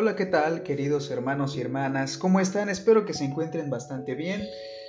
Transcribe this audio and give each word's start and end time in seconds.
Hola, 0.00 0.14
¿qué 0.14 0.26
tal, 0.26 0.62
queridos 0.62 1.10
hermanos 1.10 1.56
y 1.56 1.60
hermanas? 1.60 2.18
¿Cómo 2.18 2.38
están? 2.38 2.68
Espero 2.68 3.04
que 3.04 3.14
se 3.14 3.24
encuentren 3.24 3.68
bastante 3.68 4.14
bien. 4.14 4.46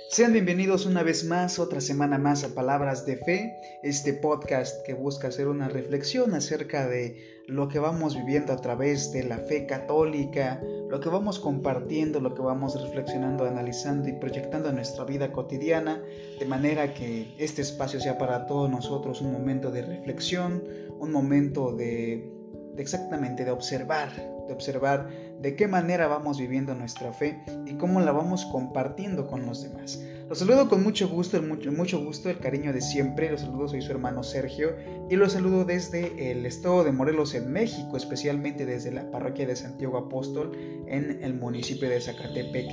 Sean 0.08 0.32
bienvenidos 0.32 0.86
una 0.86 1.02
vez 1.02 1.24
más, 1.24 1.58
otra 1.58 1.80
semana 1.80 2.16
más 2.16 2.44
a 2.44 2.54
Palabras 2.54 3.06
de 3.06 3.16
Fe, 3.16 3.56
este 3.82 4.14
podcast 4.14 4.86
que 4.86 4.94
busca 4.94 5.26
hacer 5.26 5.48
una 5.48 5.68
reflexión 5.68 6.32
acerca 6.34 6.86
de 6.86 7.42
lo 7.48 7.66
que 7.66 7.80
vamos 7.80 8.14
viviendo 8.14 8.52
a 8.52 8.58
través 8.58 9.10
de 9.10 9.24
la 9.24 9.38
fe 9.38 9.66
católica, 9.66 10.62
lo 10.88 11.00
que 11.00 11.08
vamos 11.08 11.40
compartiendo, 11.40 12.20
lo 12.20 12.36
que 12.36 12.42
vamos 12.42 12.80
reflexionando, 12.80 13.44
analizando 13.44 14.08
y 14.08 14.12
proyectando 14.12 14.68
en 14.68 14.76
nuestra 14.76 15.02
vida 15.02 15.32
cotidiana, 15.32 16.00
de 16.38 16.46
manera 16.46 16.94
que 16.94 17.34
este 17.36 17.62
espacio 17.62 17.98
sea 17.98 18.16
para 18.16 18.46
todos 18.46 18.70
nosotros 18.70 19.22
un 19.22 19.32
momento 19.32 19.72
de 19.72 19.82
reflexión, 19.82 20.62
un 21.00 21.10
momento 21.10 21.72
de, 21.72 22.39
exactamente 22.80 23.44
de 23.44 23.50
observar 23.50 24.10
de 24.50 24.54
observar 24.54 25.08
de 25.40 25.54
qué 25.54 25.68
manera 25.68 26.08
vamos 26.08 26.38
viviendo 26.38 26.74
nuestra 26.74 27.12
fe 27.12 27.40
y 27.66 27.74
cómo 27.74 28.00
la 28.00 28.10
vamos 28.10 28.44
compartiendo 28.46 29.28
con 29.28 29.46
los 29.46 29.62
demás. 29.62 30.02
Los 30.28 30.40
saludo 30.40 30.68
con 30.68 30.82
mucho 30.82 31.08
gusto, 31.08 31.36
el 31.36 31.44
mucho, 31.46 32.04
gusto, 32.04 32.30
el 32.30 32.38
cariño 32.38 32.72
de 32.72 32.80
siempre. 32.80 33.30
Los 33.30 33.40
saludo, 33.40 33.68
soy 33.68 33.80
su 33.82 33.90
hermano 33.90 34.22
Sergio 34.22 34.74
y 35.08 35.16
los 35.16 35.32
saludo 35.32 35.64
desde 35.64 36.32
el 36.32 36.46
estado 36.46 36.84
de 36.84 36.92
Morelos 36.92 37.34
en 37.34 37.52
México, 37.52 37.96
especialmente 37.96 38.66
desde 38.66 38.92
la 38.92 39.10
parroquia 39.10 39.46
de 39.46 39.56
Santiago 39.56 39.98
Apóstol 39.98 40.52
en 40.88 41.22
el 41.22 41.34
municipio 41.34 41.88
de 41.88 42.00
Zacatepec. 42.00 42.66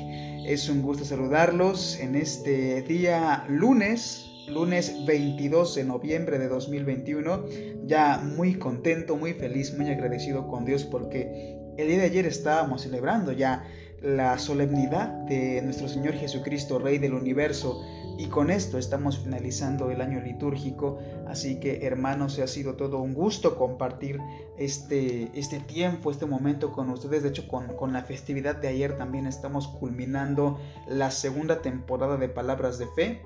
Es 0.47 0.69
un 0.69 0.81
gusto 0.81 1.05
saludarlos 1.05 1.99
en 1.99 2.15
este 2.15 2.81
día 2.83 3.45
lunes 3.47 4.36
lunes 4.47 5.05
22 5.05 5.75
de 5.75 5.83
noviembre 5.83 6.39
de 6.39 6.47
2021. 6.47 7.45
Ya 7.85 8.17
muy 8.17 8.55
contento, 8.55 9.15
muy 9.15 9.33
feliz, 9.33 9.77
muy 9.77 9.89
agradecido 9.89 10.47
con 10.47 10.65
Dios 10.65 10.83
porque 10.85 11.57
el 11.77 11.87
día 11.87 11.97
de 11.97 12.05
ayer 12.05 12.25
estábamos 12.25 12.81
celebrando 12.81 13.31
ya 13.31 13.65
la 14.01 14.37
solemnidad 14.37 15.07
de 15.25 15.61
nuestro 15.63 15.87
Señor 15.87 16.13
Jesucristo, 16.13 16.79
Rey 16.79 16.97
del 16.99 17.13
Universo, 17.13 17.81
y 18.19 18.27
con 18.27 18.49
esto 18.49 18.77
estamos 18.77 19.19
finalizando 19.19 19.91
el 19.91 20.01
año 20.01 20.21
litúrgico, 20.21 20.99
así 21.27 21.59
que 21.59 21.85
hermanos, 21.85 22.39
ha 22.39 22.47
sido 22.47 22.75
todo 22.75 22.99
un 22.99 23.13
gusto 23.13 23.55
compartir 23.55 24.19
este, 24.57 25.29
este 25.35 25.59
tiempo, 25.59 26.09
este 26.09 26.25
momento 26.25 26.71
con 26.71 26.89
ustedes. 26.89 27.23
De 27.23 27.29
hecho, 27.29 27.47
con, 27.47 27.75
con 27.75 27.93
la 27.93 28.03
festividad 28.03 28.55
de 28.55 28.69
ayer 28.69 28.97
también 28.97 29.27
estamos 29.27 29.67
culminando 29.67 30.59
la 30.87 31.11
segunda 31.11 31.61
temporada 31.61 32.17
de 32.17 32.29
Palabras 32.29 32.79
de 32.79 32.87
Fe. 32.95 33.21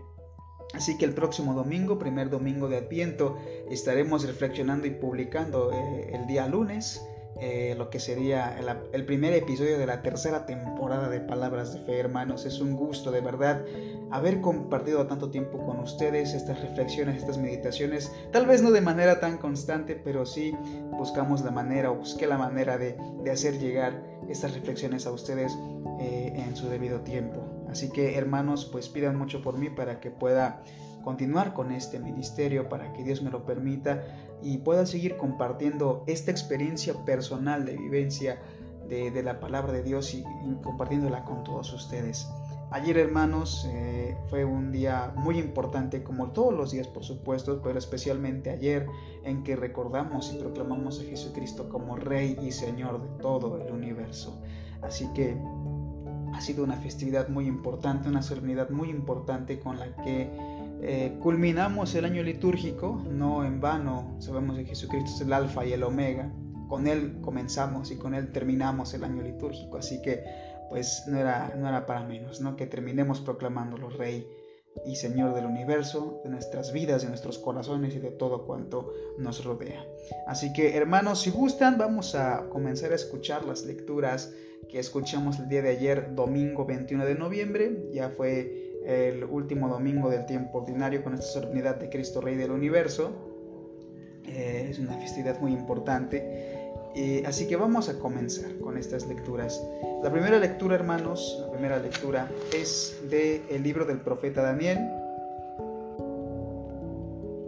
Así 0.73 0.97
que 0.97 1.05
el 1.05 1.13
próximo 1.13 1.53
domingo, 1.53 1.99
primer 1.99 2.29
domingo 2.29 2.69
de 2.69 2.77
Adviento, 2.77 3.37
estaremos 3.69 4.25
reflexionando 4.25 4.87
y 4.87 4.91
publicando 4.91 5.71
eh, 5.71 6.11
el 6.13 6.27
día 6.27 6.47
lunes 6.47 7.01
eh, 7.43 7.73
lo 7.75 7.89
que 7.89 7.99
sería 7.99 8.55
el, 8.91 9.05
primer 9.05 9.33
episodio 9.33 9.79
de 9.79 9.87
la 9.87 10.03
tercera 10.03 10.45
temporada 10.45 11.09
de 11.09 11.21
Palabras 11.21 11.73
de 11.73 11.79
Fe, 11.79 11.97
hermanos. 11.97 12.45
Es 12.45 12.59
un 12.59 12.75
gusto, 12.75 13.09
de 13.11 13.21
verdad, 13.21 13.65
haber 14.11 14.41
compartido 14.41 15.07
tanto 15.07 15.31
tiempo 15.31 15.57
con 15.65 15.79
ustedes 15.79 16.35
estas 16.35 16.61
reflexiones, 16.61 17.17
estas 17.17 17.39
meditaciones. 17.39 18.11
Tal 18.31 18.45
vez 18.45 18.61
no 18.61 18.69
de 18.69 18.81
manera 18.81 19.19
tan 19.19 19.39
constante, 19.39 19.95
pero 19.95 20.27
sí 20.27 20.53
buscamos 20.91 21.41
la 21.41 21.49
manera 21.49 21.89
o 21.89 21.95
busqué 21.95 22.27
la 22.27 22.37
manera 22.37 22.77
de, 22.77 22.95
hacer 23.31 23.57
llegar 23.57 24.03
estas 24.29 24.53
reflexiones 24.53 25.07
a 25.07 25.11
ustedes 25.11 25.57
eh, 25.99 26.33
en 26.35 26.55
su 26.55 26.69
debido 26.69 26.99
tiempo. 27.01 27.50
Así 27.71 27.89
que, 27.89 28.17
hermanos, 28.17 28.65
pues 28.65 28.89
pidan 28.89 29.15
mucho 29.17 29.41
por 29.41 29.57
mí 29.57 29.69
para 29.69 29.99
que 29.99 30.11
pueda 30.11 30.61
continuar 31.03 31.53
con 31.53 31.71
este 31.71 31.99
ministerio, 31.99 32.69
para 32.69 32.93
que 32.93 33.03
Dios 33.03 33.21
me 33.21 33.31
lo 33.31 33.45
permita 33.45 34.03
y 34.41 34.59
pueda 34.59 34.85
seguir 34.85 35.17
compartiendo 35.17 36.03
esta 36.07 36.31
experiencia 36.31 36.93
personal 37.05 37.65
de 37.65 37.77
vivencia 37.77 38.39
de, 38.87 39.23
la 39.23 39.39
palabra 39.39 39.71
de 39.71 39.83
Dios 39.83 40.13
y, 40.13 40.23
compartiéndola 40.61 41.23
con 41.23 41.45
todos 41.45 41.71
ustedes. 41.73 42.27
Ayer 42.71 42.97
hermanos 42.97 43.67
eh, 43.69 44.17
fue 44.29 44.45
un 44.45 44.71
día 44.71 45.13
muy 45.15 45.39
importante 45.39 46.03
como 46.03 46.31
todos 46.31 46.53
los 46.53 46.71
días 46.71 46.87
por 46.87 47.03
supuesto, 47.03 47.61
pero 47.61 47.79
especialmente 47.79 48.49
ayer 48.49 48.87
en 49.23 49.43
que 49.43 49.55
recordamos 49.55 50.33
y 50.33 50.37
proclamamos 50.37 50.99
a 50.99 51.03
Jesucristo 51.03 51.69
como 51.69 51.95
Rey 51.95 52.37
y 52.41 52.51
Señor 52.51 53.01
de 53.01 53.21
todo 53.21 53.57
el 53.61 53.71
universo. 53.71 54.41
Así 54.81 55.07
que 55.13 55.37
ha 56.33 56.41
sido 56.41 56.63
una 56.63 56.77
festividad 56.77 57.29
muy 57.29 57.45
importante, 57.45 58.09
una 58.09 58.21
solemnidad 58.21 58.69
muy 58.69 58.89
importante 58.89 59.59
con 59.59 59.79
la 59.79 59.95
que 59.97 60.29
eh, 60.83 61.17
culminamos 61.21 61.93
el 61.95 62.05
año 62.05 62.23
litúrgico, 62.23 63.03
no 63.09 63.45
en 63.45 63.61
vano, 63.61 64.15
sabemos 64.19 64.57
que 64.57 64.65
Jesucristo 64.65 65.11
es 65.11 65.21
el 65.21 65.33
alfa 65.33 65.65
y 65.65 65.73
el 65.73 65.83
omega, 65.83 66.31
con 66.67 66.87
Él 66.87 67.19
comenzamos 67.21 67.91
y 67.91 67.97
con 67.97 68.15
Él 68.15 68.31
terminamos 68.31 68.93
el 68.93 69.03
año 69.03 69.21
litúrgico, 69.21 69.77
así 69.77 70.01
que 70.01 70.23
pues 70.69 71.03
no 71.07 71.17
era, 71.17 71.53
no 71.57 71.67
era 71.67 71.85
para 71.85 72.03
menos, 72.05 72.39
¿no? 72.39 72.55
que 72.55 72.65
terminemos 72.65 73.19
proclamándolo 73.19 73.89
Rey 73.89 74.25
y 74.85 74.95
Señor 74.95 75.35
del 75.35 75.45
universo, 75.45 76.21
de 76.23 76.29
nuestras 76.29 76.71
vidas, 76.71 77.03
de 77.03 77.09
nuestros 77.09 77.37
corazones 77.37 77.93
y 77.93 77.99
de 77.99 78.11
todo 78.11 78.45
cuanto 78.45 78.93
nos 79.17 79.43
rodea. 79.43 79.85
Así 80.27 80.53
que 80.53 80.75
hermanos, 80.75 81.21
si 81.21 81.29
gustan, 81.29 81.77
vamos 81.77 82.15
a 82.15 82.47
comenzar 82.49 82.91
a 82.91 82.95
escuchar 82.95 83.45
las 83.45 83.65
lecturas 83.65 84.33
que 84.69 84.79
escuchamos 84.79 85.39
el 85.39 85.49
día 85.49 85.61
de 85.61 85.69
ayer, 85.69 86.15
domingo 86.15 86.65
21 86.65 87.05
de 87.05 87.15
noviembre, 87.15 87.89
ya 87.91 88.09
fue 88.09 88.71
el 88.85 89.23
último 89.23 89.67
domingo 89.67 90.09
del 90.09 90.25
tiempo 90.25 90.59
ordinario 90.59 91.03
con 91.03 91.13
esta 91.13 91.25
solemnidad 91.25 91.75
de 91.75 91.89
Cristo 91.89 92.21
Rey 92.21 92.35
del 92.35 92.51
Universo. 92.51 93.11
Eh, 94.27 94.67
es 94.69 94.79
una 94.79 94.97
festividad 94.97 95.39
muy 95.39 95.51
importante. 95.51 96.57
así 97.25 97.47
que 97.47 97.55
vamos 97.55 97.89
a 97.89 97.99
comenzar 97.99 98.51
con 98.59 98.77
estas 98.77 99.07
lecturas. 99.07 99.61
La 100.03 100.11
primera 100.11 100.39
lectura, 100.39 100.75
hermanos, 100.75 101.37
la 101.41 101.51
primera 101.51 101.79
lectura 101.79 102.29
es 102.53 102.97
del 103.09 103.41
el 103.49 103.63
libro 103.63 103.85
del 103.85 103.99
profeta 103.99 104.41
Daniel, 104.41 104.79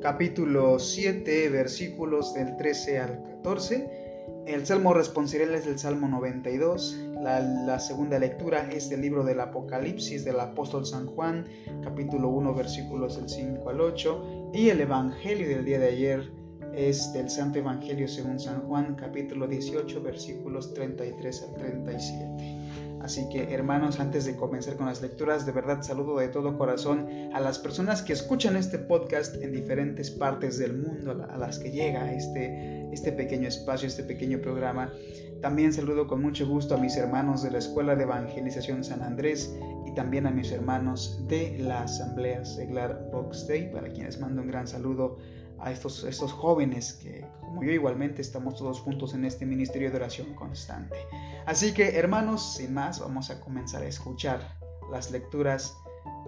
capítulo 0.03 0.77
7, 0.77 1.49
versículos 1.49 2.33
del 2.35 2.57
13 2.57 2.99
al 2.99 3.23
14 3.23 4.03
el 4.45 4.65
salmo 4.65 4.93
responsorial 4.93 5.55
es 5.55 5.65
del 5.65 5.79
Salmo 5.79 6.09
92. 6.09 6.99
La, 7.21 7.79
segunda 7.79 8.19
lectura 8.19 8.69
es 8.69 8.89
del 8.89 9.01
libro 9.01 9.23
del 9.23 9.39
Apocalipsis 9.39 10.25
del 10.25 10.37
apóstol 10.41 10.85
San 10.85 11.07
Juan, 11.07 11.47
capítulo 11.81 12.27
1, 12.27 12.53
versículos 12.53 13.15
del 13.15 13.29
5 13.29 13.69
al 13.69 13.79
8. 13.79 14.51
Y 14.53 14.67
el 14.67 14.81
Evangelio 14.81 15.47
del 15.47 15.63
día 15.63 15.79
de 15.79 15.87
ayer 15.87 16.31
es 16.75 17.13
del 17.13 17.29
Santo 17.29 17.59
Evangelio 17.59 18.05
según 18.09 18.37
San 18.37 18.63
Juan, 18.67 18.95
capítulo 18.95 19.47
18, 19.47 20.01
versículos 20.01 20.73
33 20.73 21.43
al 21.43 21.55
37. 21.55 22.62
Así 23.03 23.27
que 23.27 23.53
hermanos, 23.53 23.99
antes 23.99 24.23
de 24.23 24.37
comenzar 24.37 24.77
con 24.77 24.85
las 24.85 25.01
lecturas, 25.01 25.45
de 25.45 25.51
verdad 25.51 25.83
saludo 25.83 26.17
de 26.19 26.29
todo 26.29 26.57
corazón 26.57 27.07
a 27.33 27.41
las 27.41 27.59
personas 27.59 28.01
que 28.01 28.13
escuchan 28.13 28.55
este 28.55 28.79
podcast 28.79 29.35
en 29.43 29.51
diferentes 29.51 30.09
partes 30.09 30.57
del 30.57 30.73
mundo, 30.73 31.27
a 31.29 31.37
las 31.37 31.59
que 31.59 31.71
llega 31.71 32.13
este, 32.13 32.87
este 32.93 33.11
pequeño 33.11 33.49
espacio, 33.49 33.89
este 33.89 34.03
pequeño 34.03 34.39
programa. 34.39 34.93
También 35.41 35.73
saludo 35.73 36.07
con 36.07 36.21
mucho 36.21 36.47
gusto 36.47 36.75
a 36.75 36.77
mis 36.77 36.95
hermanos 36.95 37.43
de 37.43 37.51
la 37.51 37.57
Escuela 37.57 37.97
de 37.97 38.03
Evangelización 38.03 38.85
San 38.85 39.01
Andrés 39.01 39.53
y 39.85 39.93
también 39.93 40.25
a 40.25 40.31
mis 40.31 40.53
hermanos 40.53 41.25
de 41.27 41.57
la 41.59 41.83
Asamblea 41.83 42.45
Seglar 42.45 43.09
Box 43.11 43.47
Day, 43.49 43.69
para 43.69 43.91
quienes 43.91 44.21
mando 44.21 44.41
un 44.41 44.47
gran 44.47 44.65
saludo 44.65 45.17
a 45.63 45.71
estos, 45.71 46.03
estos 46.03 46.33
jóvenes 46.33 46.93
que, 46.93 47.25
como 47.39 47.63
yo 47.63 47.71
igualmente, 47.71 48.21
estamos 48.21 48.55
todos 48.55 48.81
juntos 48.81 49.13
en 49.13 49.23
este 49.23 49.45
ministerio 49.45 49.89
de 49.89 49.95
oración 49.95 50.33
constante. 50.35 50.97
Así 51.45 51.73
que, 51.73 51.97
hermanos, 51.97 52.55
sin 52.57 52.73
más, 52.73 52.99
vamos 52.99 53.29
a 53.29 53.39
comenzar 53.39 53.81
a 53.81 53.87
escuchar 53.87 54.57
las 54.91 55.09
lecturas 55.11 55.73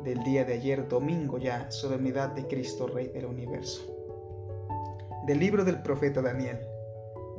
del 0.03 0.23
día 0.23 0.45
de 0.45 0.53
ayer, 0.53 0.87
domingo 0.87 1.37
ya, 1.37 1.69
solemnidad 1.69 2.29
de 2.29 2.47
Cristo 2.47 2.87
Rey 2.87 3.07
del 3.09 3.25
Universo. 3.25 3.83
Del 5.27 5.39
libro 5.39 5.65
del 5.65 5.81
profeta 5.81 6.21
Daniel. 6.21 6.59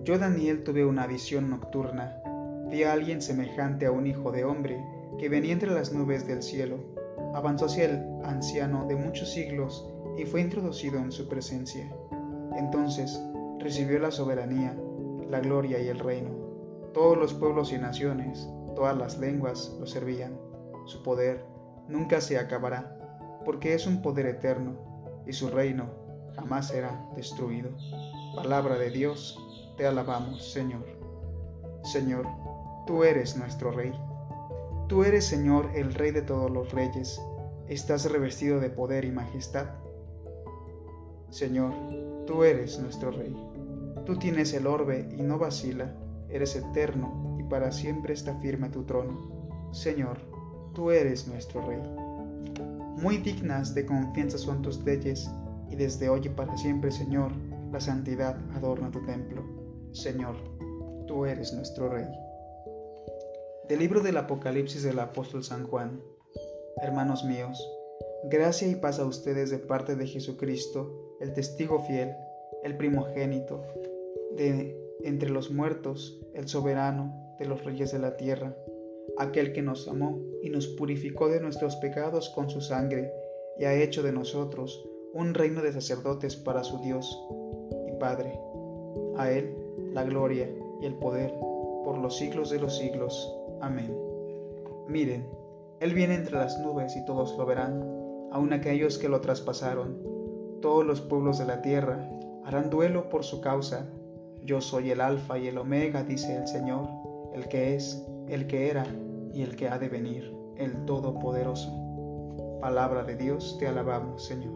Yo, 0.05 0.19
Daniel, 0.19 0.65
tuve 0.65 0.85
una 0.85 1.07
visión 1.07 1.49
nocturna. 1.49 2.21
Vi 2.69 2.83
a 2.83 2.93
alguien 2.93 3.23
semejante 3.23 3.87
a 3.87 3.91
un 3.91 4.07
hijo 4.07 4.33
de 4.33 4.45
hombre 4.45 4.85
que 5.19 5.31
venía 5.31 5.53
entre 5.53 5.71
las 5.71 5.93
nubes 5.93 6.27
del 6.27 6.43
cielo. 6.43 6.79
Avanzó 7.35 7.67
hacia 7.67 7.87
el 7.87 8.05
anciano 8.25 8.87
de 8.87 8.97
muchos 8.97 9.33
siglos 9.33 9.89
y 10.17 10.25
fue 10.25 10.41
introducido 10.41 10.99
en 10.99 11.13
su 11.13 11.29
presencia. 11.29 11.91
Entonces 12.57 13.21
recibió 13.59 13.99
la 13.99 14.11
soberanía, 14.11 14.77
la 15.29 15.41
gloria 15.41 15.81
y 15.81 15.89
el 15.89 15.99
reino. 15.99 16.31
Todos 16.95 17.19
los 17.19 17.35
pueblos 17.35 17.73
y 17.73 17.79
naciones, 17.79 18.49
todas 18.75 18.97
las 18.97 19.19
lenguas 19.19 19.77
lo 19.79 19.87
servían. 19.87 20.39
Su 20.87 21.03
poder 21.03 21.45
nunca 21.89 22.21
se 22.21 22.39
acabará, 22.39 22.97
porque 23.45 23.75
es 23.75 23.87
un 23.87 24.03
poder 24.03 24.27
eterno, 24.27 24.77
y 25.27 25.33
su 25.33 25.49
reino 25.49 25.91
jamás 26.35 26.69
será 26.69 27.07
destruido. 27.15 27.71
Palabra 28.35 28.77
de 28.77 28.91
Dios, 28.91 29.39
te 29.77 29.87
alabamos, 29.87 30.53
Señor. 30.53 30.85
Señor, 31.83 32.27
tú 32.87 33.05
eres 33.05 33.37
nuestro 33.37 33.71
Rey. 33.71 33.93
Tú 34.89 35.05
eres, 35.05 35.27
Señor, 35.27 35.71
el 35.75 35.93
Rey 35.95 36.13
de 36.13 36.23
todos 36.23 36.51
los 36.51 36.73
reyes. 36.73 37.21
Estás 37.69 38.11
revestido 38.11 38.61
de 38.61 38.71
poder 38.71 39.05
y 39.05 39.11
majestad 39.11 39.67
Señor, 41.31 41.73
tú 42.27 42.45
eres 42.45 42.79
nuestro 42.79 43.11
Rey. 43.11 43.35
Tú 44.05 44.17
tienes 44.19 44.53
el 44.55 44.67
orbe 44.67 45.09
y 45.19 45.23
no 45.23 45.39
vacila, 45.39 45.93
eres 46.29 46.57
eterno 46.57 47.37
y 47.39 47.43
para 47.45 47.73
siempre 47.73 48.15
está 48.15 48.35
firme 48.41 48.69
tu 48.69 48.85
trono. 48.85 49.71
Señor, 49.73 50.19
tú 50.75 50.91
eres 50.91 51.27
nuestro 51.27 51.61
Rey. 51.67 51.83
Muy 53.03 53.19
dignas 53.19 53.75
de 53.75 53.85
confianza 53.85 54.39
son 54.39 54.63
tus 54.63 54.83
leyes, 54.85 55.29
y 55.69 55.77
desde 55.77 56.09
hoy 56.09 56.23
y 56.25 56.29
para 56.29 56.57
siempre, 56.57 56.91
Señor, 56.91 57.33
la 57.73 57.81
santidad 57.81 58.39
adorna 58.55 58.91
tu 58.91 59.05
templo. 59.05 59.43
Señor, 59.93 60.37
tú 61.07 61.27
eres 61.27 61.53
nuestro 61.53 61.89
Rey. 61.89 62.07
Del 63.69 63.81
libro 63.81 64.01
del 64.01 64.17
Apocalipsis 64.17 64.83
del 64.83 64.99
apóstol 64.99 65.43
San 65.43 65.67
Juan. 65.67 66.01
Hermanos 66.83 67.25
míos, 67.25 67.61
gracia 68.31 68.69
y 68.69 68.77
paz 68.77 68.99
a 68.99 69.07
ustedes 69.07 69.51
de 69.51 69.59
parte 69.59 69.97
de 69.97 70.07
Jesucristo, 70.07 71.06
el 71.21 71.33
testigo 71.33 71.81
fiel, 71.81 72.15
el 72.63 72.77
primogénito, 72.77 73.63
de 74.37 74.77
entre 75.05 75.31
los 75.31 75.51
muertos, 75.51 76.21
el 76.35 76.49
soberano 76.49 77.37
de 77.39 77.47
los 77.47 77.65
reyes 77.65 77.93
de 77.93 77.99
la 77.99 78.17
tierra, 78.17 78.57
aquel 79.19 79.53
que 79.53 79.63
nos 79.63 79.89
amó 79.89 80.21
y 80.43 80.51
nos 80.51 80.67
purificó 80.67 81.29
de 81.29 81.41
nuestros 81.41 81.77
pecados 81.77 82.31
con 82.31 82.51
su 82.51 82.61
sangre, 82.61 83.13
y 83.59 83.65
ha 83.65 83.75
hecho 83.75 84.03
de 84.03 84.13
nosotros 84.13 84.87
un 85.15 85.33
reino 85.33 85.63
de 85.63 85.73
sacerdotes 85.73 86.37
para 86.37 86.63
su 86.63 86.79
Dios 86.79 87.19
y 87.89 87.99
Padre. 87.99 88.39
A 89.17 89.31
Él 89.31 89.57
la 89.93 90.05
gloria 90.05 90.51
y 90.83 90.87
el 90.87 90.95
poder 90.95 91.33
por 91.85 91.99
los 91.99 92.17
siglos 92.17 92.51
de 92.51 92.59
los 92.59 92.77
siglos. 92.77 93.35
Amén. 93.61 93.97
Miren, 94.89 95.27
Él 95.81 95.95
viene 95.95 96.15
entre 96.15 96.37
las 96.37 96.59
nubes 96.61 96.95
y 96.97 97.05
todos 97.07 97.37
lo 97.39 97.47
verán, 97.47 97.81
aun 98.33 98.53
aquellos 98.53 98.99
que 98.99 99.09
lo 99.09 99.21
traspasaron. 99.21 100.16
Todos 100.61 100.87
los 100.87 101.01
pueblos 101.01 101.39
de 101.39 101.47
la 101.47 101.63
tierra 101.63 102.09
harán 102.45 102.71
duelo 102.71 103.09
por 103.09 103.25
su 103.25 103.41
causa. 103.41 103.87
Yo 104.45 104.61
soy 104.61 104.91
el 104.91 105.01
Alfa 105.01 105.39
y 105.39 105.49
el 105.49 105.59
Omega, 105.59 106.05
dice 106.05 106.37
el 106.37 106.47
Señor, 106.47 106.89
el 107.35 107.49
que 107.49 107.75
es, 107.75 108.07
el 108.29 108.47
que 108.47 108.71
era 108.71 108.87
y 109.33 109.43
el 109.43 109.57
que 109.57 109.69
ha 109.69 109.79
de 109.79 109.89
venir, 109.89 110.33
el 110.57 110.85
Todopoderoso. 110.87 111.71
Palabra 112.61 113.05
de 113.05 113.17
Dios, 113.17 113.57
te 113.59 113.67
alabamos, 113.67 114.25
Señor. 114.25 114.55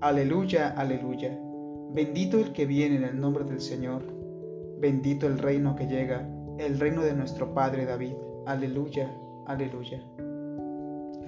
Aleluya, 0.00 0.70
aleluya. 0.76 1.38
Bendito 1.92 2.38
el 2.38 2.52
que 2.52 2.64
viene 2.64 2.96
en 2.96 3.04
el 3.04 3.20
nombre 3.20 3.44
del 3.44 3.60
Señor. 3.60 4.02
Bendito 4.78 5.26
el 5.26 5.38
reino 5.38 5.76
que 5.76 5.86
llega, 5.86 6.26
el 6.58 6.80
reino 6.80 7.02
de 7.02 7.14
nuestro 7.14 7.52
Padre 7.52 7.84
David. 7.84 8.14
Aleluya, 8.46 9.14
aleluya. 9.46 10.02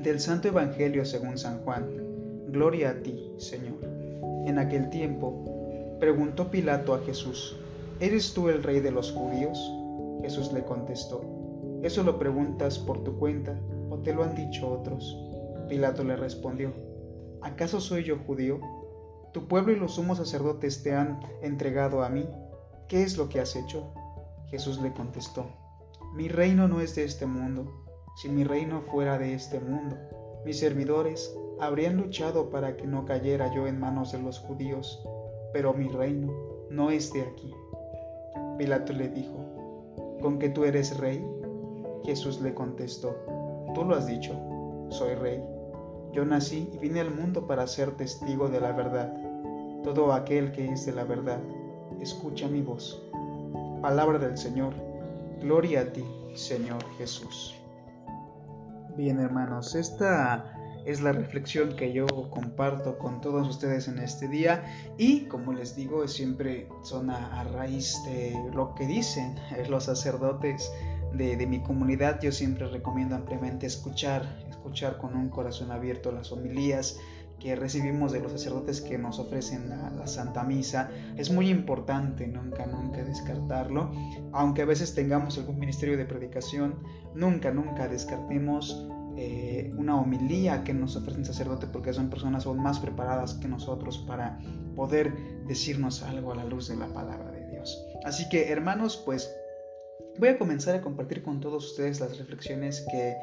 Del 0.03 0.19
Santo 0.21 0.49
Evangelio 0.49 1.05
según 1.05 1.37
San 1.37 1.63
Juan. 1.65 2.02
Gloria 2.53 2.91
a 2.91 3.03
ti, 3.03 3.33
Señor. 3.39 3.79
En 4.47 4.59
aquel 4.59 4.91
tiempo, 4.91 5.97
preguntó 5.99 6.51
Pilato 6.51 6.93
a 6.93 6.99
Jesús, 6.99 7.57
¿Eres 7.99 8.35
tú 8.35 8.51
el 8.51 8.63
rey 8.63 8.81
de 8.81 8.91
los 8.91 9.11
judíos? 9.11 9.59
Jesús 10.21 10.53
le 10.53 10.63
contestó, 10.63 11.25
¿eso 11.83 12.03
lo 12.03 12.19
preguntas 12.19 12.79
por 12.79 13.03
tu 13.05 13.19
cuenta 13.19 13.59
o 13.89 14.01
te 14.01 14.13
lo 14.13 14.23
han 14.23 14.35
dicho 14.35 14.71
otros? 14.71 15.17
Pilato 15.71 16.05
le 16.05 16.15
respondió, 16.15 16.75
¿acaso 17.41 17.81
soy 17.81 18.05
yo 18.05 18.19
judío? 18.19 18.61
Tu 19.33 19.49
pueblo 19.49 19.73
y 19.73 19.77
los 19.77 19.95
sumos 19.95 20.19
sacerdotes 20.19 20.83
te 20.83 20.95
han 20.95 21.21
entregado 21.41 22.03
a 22.03 22.11
mí. 22.11 22.29
¿Qué 22.87 23.03
es 23.03 23.17
lo 23.17 23.31
que 23.31 23.41
has 23.41 23.57
hecho? 23.57 23.95
Jesús 24.49 24.79
le 24.83 24.93
contestó, 24.93 25.47
Mi 26.13 26.29
reino 26.29 26.69
no 26.69 26.83
es 26.83 26.95
de 26.97 27.05
este 27.05 27.25
mundo. 27.25 27.73
Si 28.17 28.29
mi 28.29 28.45
reino 28.45 28.83
fuera 28.83 29.17
de 29.17 29.33
este 29.33 29.59
mundo, 29.59 29.97
mis 30.45 30.59
servidores 30.59 31.35
habrían 31.61 31.97
luchado 31.97 32.51
para 32.51 32.77
que 32.77 32.87
no 32.87 33.05
cayera 33.05 33.53
yo 33.55 33.67
en 33.67 33.79
manos 33.79 34.13
de 34.13 34.19
los 34.19 34.39
judíos, 34.39 35.03
pero 35.53 35.73
mi 35.73 35.89
reino 35.89 36.33
no 36.71 36.91
es 36.91 37.13
de 37.13 37.23
aquí. 37.23 37.53
Pilato 38.59 38.93
le 38.93 39.09
dijo, 39.09 39.39
¿con 40.21 40.39
que 40.39 40.49
tú 40.49 40.65
eres 40.65 40.99
rey? 40.99 41.25
Jesús 42.05 42.41
le 42.41 42.55
contestó, 42.55 43.17
tú 43.75 43.85
lo 43.85 43.95
has 43.95 44.07
dicho, 44.07 44.35
soy 44.89 45.15
rey. 45.15 45.43
Yo 46.13 46.25
nací 46.25 46.69
y 46.73 46.79
vine 46.79 47.01
al 47.01 47.15
mundo 47.15 47.47
para 47.47 47.67
ser 47.67 47.97
testigo 47.97 48.49
de 48.49 48.61
la 48.61 48.73
verdad. 48.73 49.13
Todo 49.83 50.13
aquel 50.13 50.53
que 50.53 50.67
es 50.67 50.85
de 50.85 50.93
la 50.93 51.05
verdad, 51.05 51.41
escucha 52.01 52.49
mi 52.49 52.61
voz. 52.61 53.03
Palabra 53.81 54.19
del 54.19 54.37
Señor. 54.37 54.75
Gloria 55.41 55.81
a 55.81 55.85
ti, 55.87 56.05
Señor 56.35 56.85
Jesús. 56.99 57.55
Bien, 58.97 59.19
hermanos, 59.19 59.75
esta 59.75 60.62
es 60.85 61.01
la 61.01 61.13
reflexión 61.13 61.77
que 61.77 61.93
yo 61.93 62.07
comparto 62.31 62.99
con 62.99 63.21
todos 63.21 63.49
ustedes 63.49 63.89
en 63.89 63.99
este 63.99 64.29
día 64.29 64.65
y 64.99 65.27
como 65.27 65.53
les 65.53 65.77
digo 65.77 66.07
siempre 66.09 66.69
son 66.83 67.11
a, 67.11 67.45
raíz 67.45 67.97
de 68.05 68.37
lo 68.55 68.75
que 68.75 68.87
dicen 68.87 69.37
los 69.69 69.85
sacerdotes 69.85 70.71
de, 71.15 71.37
de, 71.37 71.47
mi 71.47 71.63
comunidad 71.63 72.21
yo 72.21 72.33
siempre 72.33 72.67
recomiendo 72.69 73.15
ampliamente 73.15 73.67
escuchar 73.67 74.25
escuchar 74.49 74.99
con 74.99 75.17
un 75.17 75.29
corazón 75.29 75.71
abierto 75.71 76.13
las 76.13 76.33
homilías 76.33 76.99
que 77.43 77.57
recibimos 77.57 78.13
de 78.13 78.21
los 78.21 78.31
sacerdotes 78.31 78.81
que 78.81 78.97
nos 78.97 79.19
ofrecen 79.19 79.69
la, 79.69 80.07
Santa 80.07 80.45
Misa. 80.45 80.91
Es 81.17 81.33
muy 81.33 81.49
importante 81.49 82.29
nunca, 82.29 82.67
nunca 82.67 83.03
descartarlo. 83.03 83.91
Aunque 84.33 84.63
a 84.63 84.65
veces 84.65 84.95
tengamos 84.95 85.39
algún 85.39 85.59
ministerio 85.59 85.97
de 85.97 86.05
predicación, 86.05 86.77
nunca, 87.17 87.51
nunca 87.51 87.89
descartemos 87.89 88.87
eh, 89.17 89.73
una 89.77 90.01
homilía 90.01 90.65
que 90.65 90.73
nos 90.73 90.97
ofrece 90.97 91.19
un 91.19 91.25
sacerdote 91.25 91.67
porque 91.67 91.93
son 91.93 92.11
personas 92.11 92.47
aún 92.47 92.63
más 92.63 92.79
preparadas 92.79 93.35
que 93.35 93.49
nosotros 93.49 93.99
para 94.07 94.39
poder 94.75 95.13
decirnos 95.47 96.03
algo 96.03 96.33
a 96.33 96.37
la 96.37 96.45
luz 96.45 96.69
de 96.69 96.77
la 96.77 96.87
palabra 96.87 97.31
de 97.31 97.47
Dios. 97.51 97.85
Así 98.05 98.29
que 98.29 98.51
hermanos, 98.51 99.01
pues 99.05 99.35
voy 100.19 100.31
a 100.31 100.39
comenzar 100.39 100.75
a 100.75 100.83
compartir 100.83 101.23
con 101.23 101.41
todos 101.41 101.71
ustedes 101.71 102.01
las 102.01 102.19
reflexiones 102.19 102.85
que, 102.91 103.17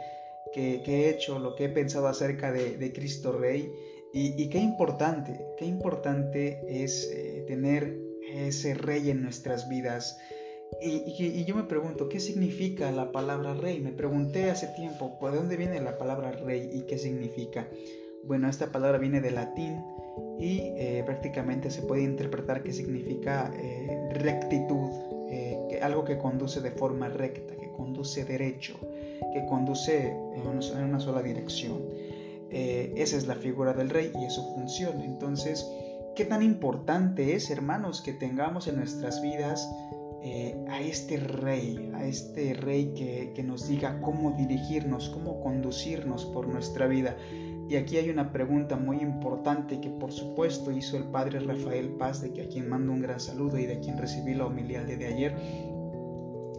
que, 0.53 0.83
he 0.85 1.09
hecho, 1.09 1.39
lo 1.39 1.55
que 1.55 1.65
he 1.65 1.69
pensado 1.69 2.07
acerca 2.07 2.51
de, 2.51 2.77
de 2.77 2.93
Cristo 2.93 3.31
Rey 3.31 3.71
y, 4.11 4.49
qué 4.49 4.57
importante, 4.57 5.39
qué 5.57 5.65
importante 5.65 6.59
es 6.67 7.09
eh, 7.13 7.45
tener 7.47 7.95
ese 8.33 8.73
rey 8.73 9.11
en 9.11 9.21
nuestras 9.21 9.69
vidas. 9.69 10.17
Y, 10.81 11.43
yo 11.45 11.55
me 11.55 11.63
pregunto, 11.63 12.07
¿qué 12.09 12.19
significa 12.19 12.91
la 12.91 13.11
palabra 13.11 13.53
rey? 13.53 13.79
Me 13.79 13.91
pregunté 13.91 14.49
hace 14.49 14.67
tiempo, 14.67 15.17
¿de 15.21 15.37
dónde 15.37 15.57
viene 15.57 15.81
la 15.81 15.97
palabra 15.97 16.31
rey 16.31 16.69
y 16.71 16.83
qué 16.83 16.97
significa? 16.97 17.67
Bueno, 18.23 18.49
esta 18.49 18.71
palabra 18.71 18.97
viene 18.97 19.21
del 19.21 19.35
latín 19.35 19.83
y 20.39 20.59
eh, 20.77 21.03
prácticamente 21.05 21.71
se 21.71 21.81
puede 21.81 22.03
interpretar 22.03 22.63
que 22.63 22.71
significa 22.71 23.51
eh, 23.57 24.09
rectitud, 24.13 24.89
algo 25.81 26.03
que 26.03 26.17
conduce 26.17 26.59
de 26.59 26.71
forma 26.71 27.07
recta, 27.07 27.55
que 27.55 27.71
conduce 27.71 28.25
derecho, 28.25 28.77
que 29.33 29.45
conduce 29.47 30.07
en 30.09 30.83
una 30.83 30.99
sola 30.99 31.21
dirección. 31.21 31.79
Eh, 32.51 32.93
esa 32.97 33.17
es 33.17 33.27
la 33.27 33.35
figura 33.35 33.73
del 33.73 33.89
rey 33.89 34.11
y 34.19 34.25
es 34.25 34.33
su 34.33 34.43
función. 34.53 35.01
Entonces, 35.01 35.67
¿qué 36.15 36.25
tan 36.25 36.41
importante 36.41 37.35
es, 37.35 37.49
hermanos, 37.51 38.01
que 38.01 38.13
tengamos 38.13 38.67
en 38.67 38.77
nuestras 38.77 39.21
vidas 39.21 39.69
eh, 40.21 40.65
a 40.69 40.81
este 40.81 41.17
rey, 41.17 41.91
a 41.93 42.05
este 42.05 42.53
rey 42.53 42.93
que, 42.95 43.31
que 43.35 43.43
nos 43.43 43.67
diga 43.67 44.01
cómo 44.01 44.31
dirigirnos, 44.31 45.09
cómo 45.09 45.41
conducirnos 45.41 46.25
por 46.25 46.47
nuestra 46.47 46.87
vida? 46.87 47.15
Y 47.69 47.75
aquí 47.75 47.97
hay 47.97 48.09
una 48.09 48.31
pregunta 48.31 48.75
muy 48.75 48.97
importante 48.97 49.79
que 49.79 49.91
por 49.91 50.11
supuesto 50.11 50.71
hizo 50.71 50.97
el 50.97 51.03
padre 51.03 51.39
Rafael 51.39 51.89
Paz, 51.89 52.19
de 52.19 52.33
que 52.33 52.41
a 52.41 52.47
quien 52.47 52.67
mando 52.67 52.91
un 52.91 53.01
gran 53.01 53.19
saludo 53.19 53.59
y 53.59 53.67
de 53.67 53.79
quien 53.79 53.95
recibí 53.97 54.33
la 54.33 54.47
homilía 54.47 54.83
de 54.83 55.05
ayer. 55.05 55.35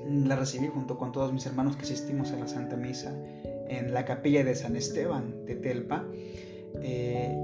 La 0.07 0.37
recibí 0.37 0.69
junto 0.69 0.97
con 0.97 1.11
todos 1.11 1.33
mis 1.33 1.45
hermanos 1.47 1.77
que 1.77 1.83
asistimos 1.83 2.31
a 2.31 2.37
la 2.37 2.47
Santa 2.47 2.77
Misa 2.77 3.13
en 3.69 3.93
la 3.93 4.05
capilla 4.05 4.45
de 4.45 4.55
San 4.55 4.77
Esteban 4.77 5.47
de 5.47 5.57
Telpa. 5.57 6.07
Eh, 6.81 7.37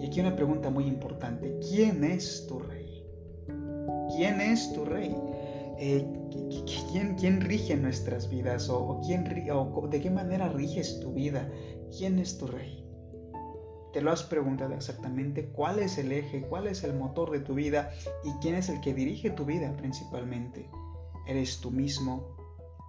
y 0.00 0.06
aquí 0.06 0.20
una 0.20 0.34
pregunta 0.34 0.70
muy 0.70 0.84
importante. 0.84 1.60
¿Quién 1.70 2.02
es 2.02 2.46
tu 2.48 2.58
rey? 2.58 3.04
¿Quién 4.16 4.40
es 4.40 4.72
tu 4.72 4.84
rey? 4.84 5.14
¿Quién, 5.80 7.16
¿quién, 7.16 7.40
rige 7.40 7.76
nuestras 7.76 8.28
vidas? 8.28 8.68
¿O, 8.68 9.00
quién, 9.04 9.24
de 9.24 10.00
qué 10.00 10.10
manera 10.10 10.48
riges 10.48 11.00
tu 11.00 11.12
vida? 11.12 11.50
¿Quién 11.96 12.18
es 12.18 12.38
tu 12.38 12.46
rey? 12.46 12.84
¿Te 13.92 14.00
lo 14.00 14.12
has 14.12 14.22
preguntado 14.22 14.74
exactamente? 14.74 15.48
¿Cuál 15.48 15.80
es 15.80 15.98
el 15.98 16.12
eje? 16.12 16.42
¿Cuál 16.42 16.68
es 16.68 16.84
el 16.84 16.94
motor 16.94 17.30
de 17.30 17.40
tu 17.40 17.54
vida? 17.54 17.90
¿Y 18.24 18.30
quién 18.40 18.54
es 18.54 18.68
el 18.68 18.80
que 18.80 18.94
dirige 18.94 19.30
tu 19.30 19.44
vida 19.44 19.76
principalmente? 19.76 20.70
¿Eres 21.26 21.58
tú 21.60 21.70
mismo? 21.70 22.36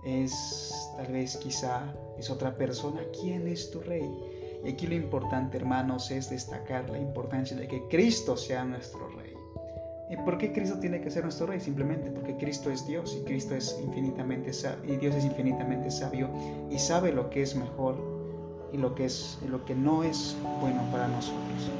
es 0.04 0.92
tal 0.98 1.12
vez 1.12 1.38
quizá 1.38 1.94
es 2.18 2.30
otra 2.30 2.58
persona. 2.58 3.02
¿Quién 3.20 3.48
es 3.48 3.72
tu 3.72 3.82
rey? 3.82 4.10
Y 4.64 4.70
aquí 4.70 4.88
lo 4.88 4.96
importante, 4.96 5.58
hermanos, 5.58 6.12
es 6.12 6.30
destacar 6.30 6.90
la 6.90 7.00
importancia 7.00 7.58
de 7.58 7.68
que 7.68 7.88
Cristo 7.88 8.38
sea 8.38 8.64
nuestro 8.64 9.08
rey. 9.10 9.34
¿Y 10.12 10.18
por 10.18 10.38
qué 10.38 10.52
Cristo 10.52 10.78
tiene 10.78 11.00
que 11.00 11.10
ser 11.10 11.24
nuestro 11.24 11.48
rey? 11.48 11.62
Simplemente 11.62 12.12
porque 12.12 12.36
Cristo 12.36 12.70
es 12.70 12.86
Dios 12.86 13.18
y 13.18 13.24
Cristo 13.24 13.56
es 13.56 13.80
infinitamente 13.82 14.52
y 14.86 14.98
Dios 14.98 15.16
es 15.16 15.24
infinitamente 15.24 15.90
sabio 15.90 16.30
y 16.70 16.78
sabe 16.80 17.14
lo 17.14 17.30
que 17.30 17.42
es 17.42 17.56
mejor 17.56 17.96
y 18.74 18.78
lo 18.78 18.94
que 18.94 19.06
es 19.06 19.40
lo 19.48 19.64
que 19.64 19.74
no 19.74 20.04
es 20.04 20.36
bueno 20.60 20.82
para 20.92 21.08
nosotros. 21.08 21.72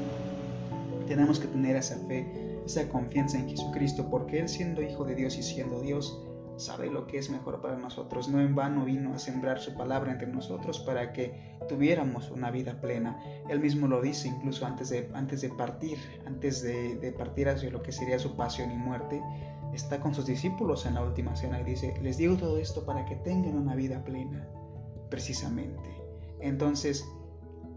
Tenemos 1.06 1.40
que 1.40 1.48
tener 1.48 1.76
esa 1.76 1.96
fe, 2.06 2.26
esa 2.64 2.88
confianza 2.88 3.38
en 3.38 3.50
Jesucristo, 3.50 4.08
porque 4.10 4.40
él 4.40 4.48
siendo 4.48 4.80
hijo 4.80 5.04
de 5.04 5.14
Dios 5.14 5.36
y 5.36 5.42
siendo 5.42 5.82
Dios, 5.82 6.18
sabe 6.62 6.90
lo 6.90 7.06
que 7.06 7.18
es 7.18 7.30
mejor 7.30 7.60
para 7.60 7.76
nosotros. 7.76 8.28
No 8.28 8.40
en 8.40 8.54
vano 8.54 8.84
vino 8.84 9.12
a 9.12 9.18
sembrar 9.18 9.60
su 9.60 9.74
palabra 9.74 10.12
entre 10.12 10.28
nosotros 10.28 10.80
para 10.80 11.12
que 11.12 11.56
tuviéramos 11.68 12.30
una 12.30 12.50
vida 12.50 12.80
plena. 12.80 13.18
Él 13.48 13.60
mismo 13.60 13.86
lo 13.86 14.00
dice 14.00 14.28
incluso 14.28 14.64
antes 14.64 14.88
de, 14.90 15.10
antes 15.14 15.42
de 15.42 15.50
partir, 15.50 15.98
antes 16.26 16.62
de, 16.62 16.96
de 16.96 17.12
partir 17.12 17.48
hacia 17.48 17.70
lo 17.70 17.82
que 17.82 17.92
sería 17.92 18.18
su 18.18 18.34
pasión 18.36 18.70
y 18.70 18.76
muerte. 18.76 19.22
Está 19.74 20.00
con 20.00 20.14
sus 20.14 20.26
discípulos 20.26 20.86
en 20.86 20.94
la 20.94 21.02
última 21.02 21.34
cena 21.34 21.60
y 21.60 21.64
dice, 21.64 21.94
les 22.02 22.18
digo 22.18 22.36
todo 22.36 22.58
esto 22.58 22.84
para 22.84 23.04
que 23.06 23.16
tengan 23.16 23.56
una 23.56 23.74
vida 23.74 24.04
plena, 24.04 24.46
precisamente. 25.08 25.90
Entonces, 26.40 27.06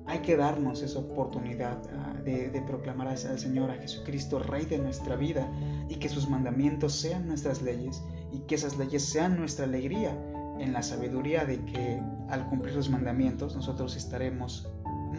hay 0.08 0.20
que 0.20 0.38
darnos 0.38 0.82
esa 0.82 1.00
oportunidad 1.00 1.82
ah, 1.94 2.14
de, 2.24 2.64
proclamar 2.68 3.08
al 3.08 3.40
Señor, 3.40 3.72
a 3.72 3.76
Jesucristo, 3.76 4.40
Rey 4.40 4.66
de 4.66 4.78
nuestra 4.78 5.16
vida, 5.16 5.50
y 5.90 5.96
que 5.96 6.10
sus 6.10 6.30
mandamientos 6.30 6.94
sean 6.94 7.28
nuestras 7.28 7.62
leyes, 7.62 8.04
y 8.36 8.40
que 8.48 8.56
esas 8.56 8.78
leyes 8.78 9.04
sean 9.04 9.38
nuestra 9.38 9.66
alegría, 9.66 10.12
en 10.60 10.74
la 10.74 10.84
sabiduría 10.84 11.46
de 11.46 11.64
que 11.66 12.02
al 12.30 12.48
cumplir 12.50 12.74
sus 12.74 12.90
mandamientos 12.90 13.56
nosotros 13.56 13.96
estaremos 13.96 14.70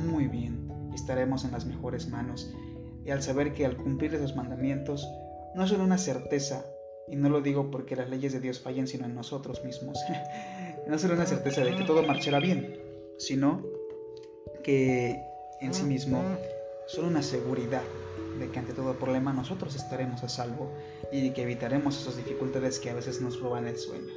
muy 0.01 0.27
bien, 0.27 0.91
estaremos 0.95 1.45
en 1.45 1.53
las 1.53 1.65
mejores 1.65 2.09
manos, 2.09 2.53
y 3.05 3.11
al 3.11 3.23
saber 3.23 3.55
que 3.55 3.65
al 3.65 3.77
cumplir 3.77 4.15
esos 4.15 4.37
mandamientos 4.37 5.09
no 5.55 5.67
solo 5.67 5.85
una 5.85 5.99
certeza, 5.99 6.65
y 7.09 7.17
no 7.17 7.29
lo 7.29 7.41
digo 7.41 7.71
porque 7.71 7.97
las 7.97 8.11
leyes 8.11 8.33
de 8.33 8.41
Dios 8.41 8.61
fallen, 8.61 8.87
sino 8.87 9.07
en 9.07 9.15
nosotros 9.15 9.65
mismos, 9.65 9.99
no 10.89 10.99
solo 10.99 11.15
una 11.15 11.27
certeza 11.27 11.63
de 11.63 11.75
que 11.75 11.85
todo 11.85 12.03
marchará 12.03 12.39
bien, 12.41 12.79
sino 13.19 13.65
que 14.63 15.23
en 15.61 15.73
sí 15.73 15.85
mismo 15.85 16.21
son 16.87 17.07
una 17.07 17.23
seguridad 17.23 17.83
de 18.39 18.51
que 18.51 18.59
ante 18.59 18.73
todo 18.73 18.95
problema 18.95 19.33
nosotros 19.33 19.75
estaremos 19.75 20.23
a 20.23 20.29
salvo 20.29 20.71
y 21.13 21.31
que 21.31 21.43
evitaremos 21.43 22.01
esas 22.01 22.17
dificultades 22.17 22.79
que 22.79 22.91
a 22.91 22.95
veces 22.95 23.21
nos 23.21 23.41
roban 23.41 23.67
el 23.67 23.77
sueño. 23.77 24.13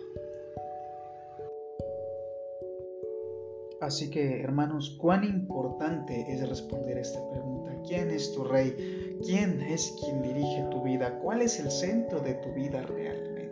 Así 3.82 4.10
que, 4.10 4.42
hermanos, 4.42 4.98
cuán 5.00 5.24
importante 5.24 6.26
es 6.34 6.48
responder 6.48 6.98
esta 6.98 7.20
pregunta. 7.30 7.72
¿Quién 7.88 8.12
es 8.12 8.34
tu 8.34 8.44
rey? 8.44 9.18
¿Quién 9.26 9.62
es 9.62 9.96
quien 10.04 10.22
dirige 10.22 10.68
tu 10.70 10.84
vida? 10.84 11.18
¿Cuál 11.20 11.42
es 11.42 11.60
el 11.60 11.72
centro 11.72 12.20
de 12.20 12.34
tu 12.36 12.52
vida 12.54 12.82
realmente? 12.82 13.52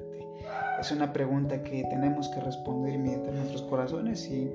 Es 0.82 0.92
una 0.92 1.14
pregunta 1.14 1.64
que 1.64 1.86
tenemos 1.90 2.28
que 2.30 2.42
responder 2.42 3.00
mediante 3.00 3.32
nuestros 3.32 3.64
corazones 3.64 4.30
y 4.30 4.52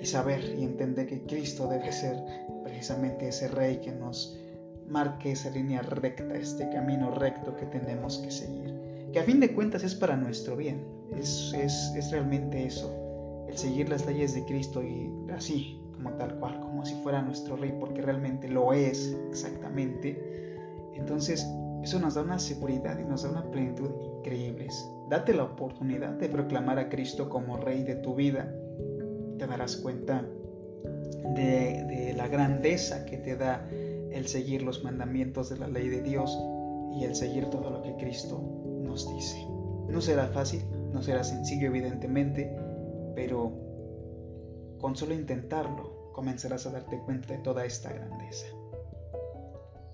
y 0.00 0.06
saber 0.06 0.54
y 0.58 0.64
entender 0.64 1.06
que 1.06 1.22
Cristo 1.22 1.68
debe 1.68 1.92
ser 1.92 2.16
precisamente 2.62 3.28
ese 3.28 3.48
rey 3.48 3.78
que 3.78 3.92
nos 3.92 4.38
marque 4.88 5.32
esa 5.32 5.50
línea 5.50 5.82
recta, 5.82 6.34
este 6.34 6.68
camino 6.70 7.10
recto 7.10 7.56
que 7.56 7.66
tenemos 7.66 8.18
que 8.18 8.30
seguir. 8.30 8.74
Que 9.12 9.20
a 9.20 9.24
fin 9.24 9.40
de 9.40 9.52
cuentas 9.54 9.84
es 9.84 9.94
para 9.94 10.16
nuestro 10.16 10.56
bien, 10.56 10.84
es, 11.16 11.52
es, 11.54 11.92
es 11.96 12.10
realmente 12.10 12.66
eso, 12.66 12.92
el 13.48 13.56
seguir 13.56 13.88
las 13.88 14.06
leyes 14.06 14.34
de 14.34 14.44
Cristo 14.44 14.82
y 14.82 15.10
así, 15.32 15.80
como 15.94 16.10
tal 16.12 16.38
cual, 16.38 16.60
como 16.60 16.84
si 16.84 16.94
fuera 17.02 17.22
nuestro 17.22 17.56
rey, 17.56 17.74
porque 17.78 18.02
realmente 18.02 18.48
lo 18.48 18.72
es 18.72 19.16
exactamente. 19.30 20.20
Entonces, 20.94 21.46
eso 21.82 22.00
nos 22.00 22.14
da 22.14 22.22
una 22.22 22.38
seguridad 22.38 22.98
y 22.98 23.04
nos 23.04 23.22
da 23.22 23.30
una 23.30 23.50
plenitud 23.50 23.90
increíbles. 24.18 24.88
Date 25.08 25.32
la 25.34 25.44
oportunidad 25.44 26.10
de 26.10 26.28
proclamar 26.28 26.78
a 26.78 26.88
Cristo 26.88 27.28
como 27.28 27.56
rey 27.58 27.84
de 27.84 27.96
tu 27.96 28.14
vida 28.14 28.52
te 29.38 29.46
darás 29.46 29.76
cuenta 29.76 30.24
de, 31.34 32.14
la 32.16 32.28
grandeza 32.28 33.04
que 33.04 33.18
te 33.18 33.36
da 33.36 33.68
el 34.16 34.26
seguir 34.28 34.62
los 34.62 34.82
mandamientos 34.82 35.50
de 35.50 35.58
la 35.58 35.68
ley 35.68 35.88
de 35.88 36.02
Dios 36.02 36.36
y 36.94 37.04
el 37.04 37.14
seguir 37.14 37.50
todo 37.50 37.70
lo 37.70 37.82
que 37.82 37.96
Cristo 37.96 38.40
nos 38.82 39.08
dice. 39.14 39.46
No 39.88 40.00
será 40.00 40.28
fácil, 40.28 40.64
no 40.92 41.02
será 41.02 41.22
sencillo 41.22 41.66
evidentemente, 41.68 42.50
pero 43.14 43.52
con 44.80 44.96
solo 44.96 45.12
intentarlo 45.14 46.12
comenzarás 46.12 46.66
a 46.66 46.70
darte 46.70 46.98
cuenta 47.00 47.34
de 47.34 47.38
toda 47.40 47.66
esta 47.66 47.92
grandeza. 47.92 48.46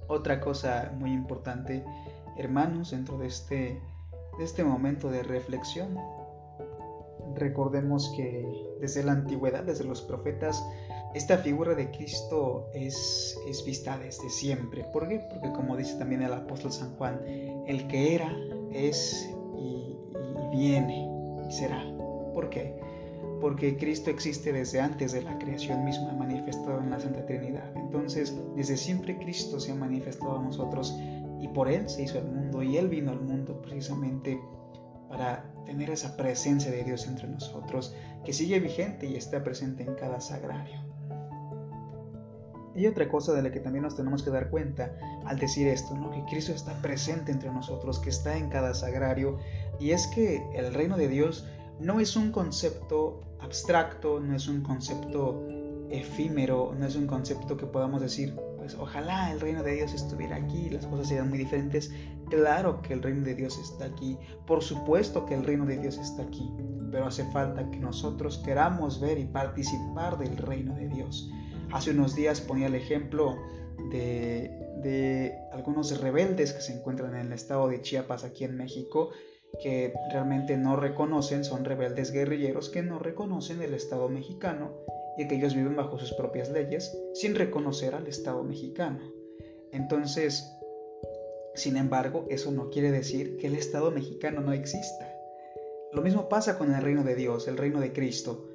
Otra 0.07 0.41
cosa 0.41 0.93
muy 0.97 1.13
importante, 1.13 1.85
hermanos, 2.39 2.93
dentro 2.93 3.19
de 3.19 3.27
este, 3.27 3.81
de 4.39 4.45
este 4.45 4.63
momento 4.63 5.11
de 5.11 5.25
reflexión, 5.25 5.99
recordemos 7.35 8.13
que 8.17 8.47
desde 8.81 9.03
la 9.03 9.13
antigüedad, 9.13 9.65
desde 9.65 9.85
los 9.85 10.03
profetas, 10.03 10.63
esta 11.15 11.39
figura 11.39 11.75
de 11.75 11.91
Cristo 11.91 12.71
es, 12.73 13.37
vista 13.67 13.99
desde 13.99 14.31
siempre. 14.31 14.85
¿Por 14.85 15.09
qué? 15.09 15.19
Porque 15.19 15.53
como 15.53 15.77
dice 15.77 15.97
también 15.99 16.23
el 16.23 16.33
apóstol 16.33 16.73
San 16.73 16.97
Juan, 16.97 17.21
el 17.67 17.87
que 17.89 18.15
era, 18.15 18.35
es 18.73 19.29
y, 19.57 19.99
viene 20.51 21.09
y 21.47 21.53
será. 21.53 21.85
¿Por 22.33 22.49
qué? 22.49 22.75
Porque 23.41 23.77
Cristo 23.77 24.11
existe 24.11 24.53
desde 24.53 24.81
antes 24.81 25.13
de 25.13 25.23
la 25.23 25.39
creación 25.39 25.85
misma, 25.85 26.13
manifestado 26.13 26.81
en 26.81 26.91
la 26.91 27.01
Santa 27.01 27.27
Trinidad. 27.27 27.71
Entonces, 27.77 28.35
desde 28.57 28.77
siempre 28.77 29.19
Cristo 29.19 29.61
se 29.61 29.73
ha 29.73 29.75
manifestado 29.75 30.39
a 30.39 30.43
nosotros 30.43 30.95
y 31.41 31.49
por 31.49 31.69
Él 31.69 31.89
se 31.91 32.05
hizo 32.05 32.19
el 32.19 32.27
mundo 32.27 32.63
y 32.63 32.79
Él 32.79 32.89
vino 32.89 33.11
al 33.11 33.21
mundo 33.21 33.61
precisamente 33.61 34.41
para 35.09 35.45
tener 35.67 35.91
esa 35.91 36.17
presencia 36.17 36.71
de 36.71 36.85
Dios 36.85 37.07
entre 37.07 37.29
nosotros 37.29 37.95
que 38.25 38.33
sigue 38.33 38.61
vigente 38.61 39.07
y 39.07 39.17
está 39.17 39.45
presente 39.45 39.83
en 39.83 39.95
cada 39.95 40.21
sagrario. 40.21 40.92
Y 42.75 42.87
otra 42.87 43.09
cosa 43.09 43.33
de 43.35 43.43
la 43.43 43.51
que 43.51 43.61
también 43.61 43.83
nos 43.83 43.97
tenemos 43.97 44.23
que 44.23 44.31
dar 44.31 44.51
cuenta 44.51 44.97
al 45.27 45.39
decir 45.39 45.69
esto, 45.69 45.95
¿no? 45.95 46.11
que 46.11 46.25
Cristo 46.25 46.53
está 46.53 46.73
presente 46.81 47.31
entre 47.31 47.51
nosotros, 47.51 47.99
que 47.99 48.11
está 48.11 48.37
en 48.37 48.49
cada 48.49 48.75
sagrario, 48.75 49.39
y 49.79 49.91
es 49.91 50.07
que 50.07 50.43
el 50.55 50.73
reino 50.73 50.97
de 50.97 51.09
Dios 51.09 51.47
no 51.81 52.01
es 52.01 52.17
un 52.17 52.33
concepto 52.33 53.21
abstracto, 53.41 54.21
no 54.21 54.35
es 54.35 54.49
un 54.49 54.63
concepto 54.63 55.47
efímero, 55.91 56.75
no 56.79 56.87
es 56.87 56.97
un 56.97 57.07
concepto 57.07 57.57
que 57.57 57.67
podamos 57.67 58.01
decir, 58.01 58.35
pues 58.57 58.75
ojalá 58.77 59.33
el 59.33 59.41
reino 59.41 59.63
de 59.63 59.75
Dios 59.75 59.93
estuviera 59.93 60.37
aquí, 60.37 60.71
las 60.71 60.87
cosas 60.87 61.09
serían 61.09 61.29
muy 61.29 61.39
diferentes. 61.39 61.93
Claro 62.31 62.81
que 62.81 62.95
el 62.95 63.03
reino 63.03 63.23
de 63.25 63.35
Dios 63.35 63.59
está 63.59 63.87
aquí, 63.87 64.17
por 64.47 64.63
supuesto 64.63 65.27
que 65.27 65.35
el 65.35 65.45
reino 65.45 65.67
de 65.67 65.79
Dios 65.79 65.99
está 65.99 66.23
aquí, 66.23 66.51
pero 66.91 67.07
hace 67.07 67.25
falta 67.33 67.69
que 67.71 67.79
nosotros 67.79 68.39
queramos 68.39 69.01
ver 69.01 69.19
y 69.19 69.25
participar 69.25 70.17
del 70.17 70.37
reino 70.37 70.75
de 70.75 70.89
Dios. 70.89 71.31
Hace 71.73 71.91
unos 71.91 72.15
días 72.15 72.41
ponía 72.41 72.67
el 72.67 72.75
ejemplo 72.75 73.37
de, 73.91 75.39
algunos 75.53 76.01
rebeldes 76.01 76.53
que 76.53 76.61
se 76.61 76.73
encuentran 76.73 77.15
en 77.15 77.27
el 77.27 77.33
estado 77.33 77.69
de 77.69 77.81
Chiapas 77.81 78.25
aquí 78.25 78.45
en 78.45 78.57
México 78.57 79.11
que 79.63 79.93
realmente 80.11 80.57
no 80.57 80.77
reconocen, 80.77 81.45
son 81.45 81.65
rebeldes 81.65 82.11
guerrilleros 82.11 82.71
que 82.71 82.83
no 82.83 82.99
reconocen 82.99 83.61
el 83.61 83.75
Estado 83.75 84.09
mexicano 84.09 84.73
y 85.19 85.29
que 85.29 85.37
ellos 85.37 85.55
viven 85.55 85.77
bajo 85.77 85.99
sus 85.99 86.15
propias 86.15 86.51
leyes 86.51 86.97
sin 87.13 87.35
reconocer 87.35 87.95
al 87.95 88.07
Estado 88.07 88.43
mexicano. 88.45 89.01
Entonces, 89.71 90.51
sin 91.55 91.77
embargo, 91.77 92.25
eso 92.31 92.51
no 92.51 92.71
quiere 92.71 92.91
decir 92.91 93.37
que 93.37 93.49
el 93.49 93.55
Estado 93.55 93.91
mexicano 93.91 94.41
no 94.41 94.53
exista. 94.55 95.13
Lo 95.93 96.01
mismo 96.01 96.31
pasa 96.31 96.57
con 96.57 96.75
el 96.75 96.81
reino 96.81 97.05
de 97.05 97.15
Dios, 97.15 97.47
el 97.47 97.59
reino 97.59 97.81
de 97.81 97.93
Cristo. 97.93 98.49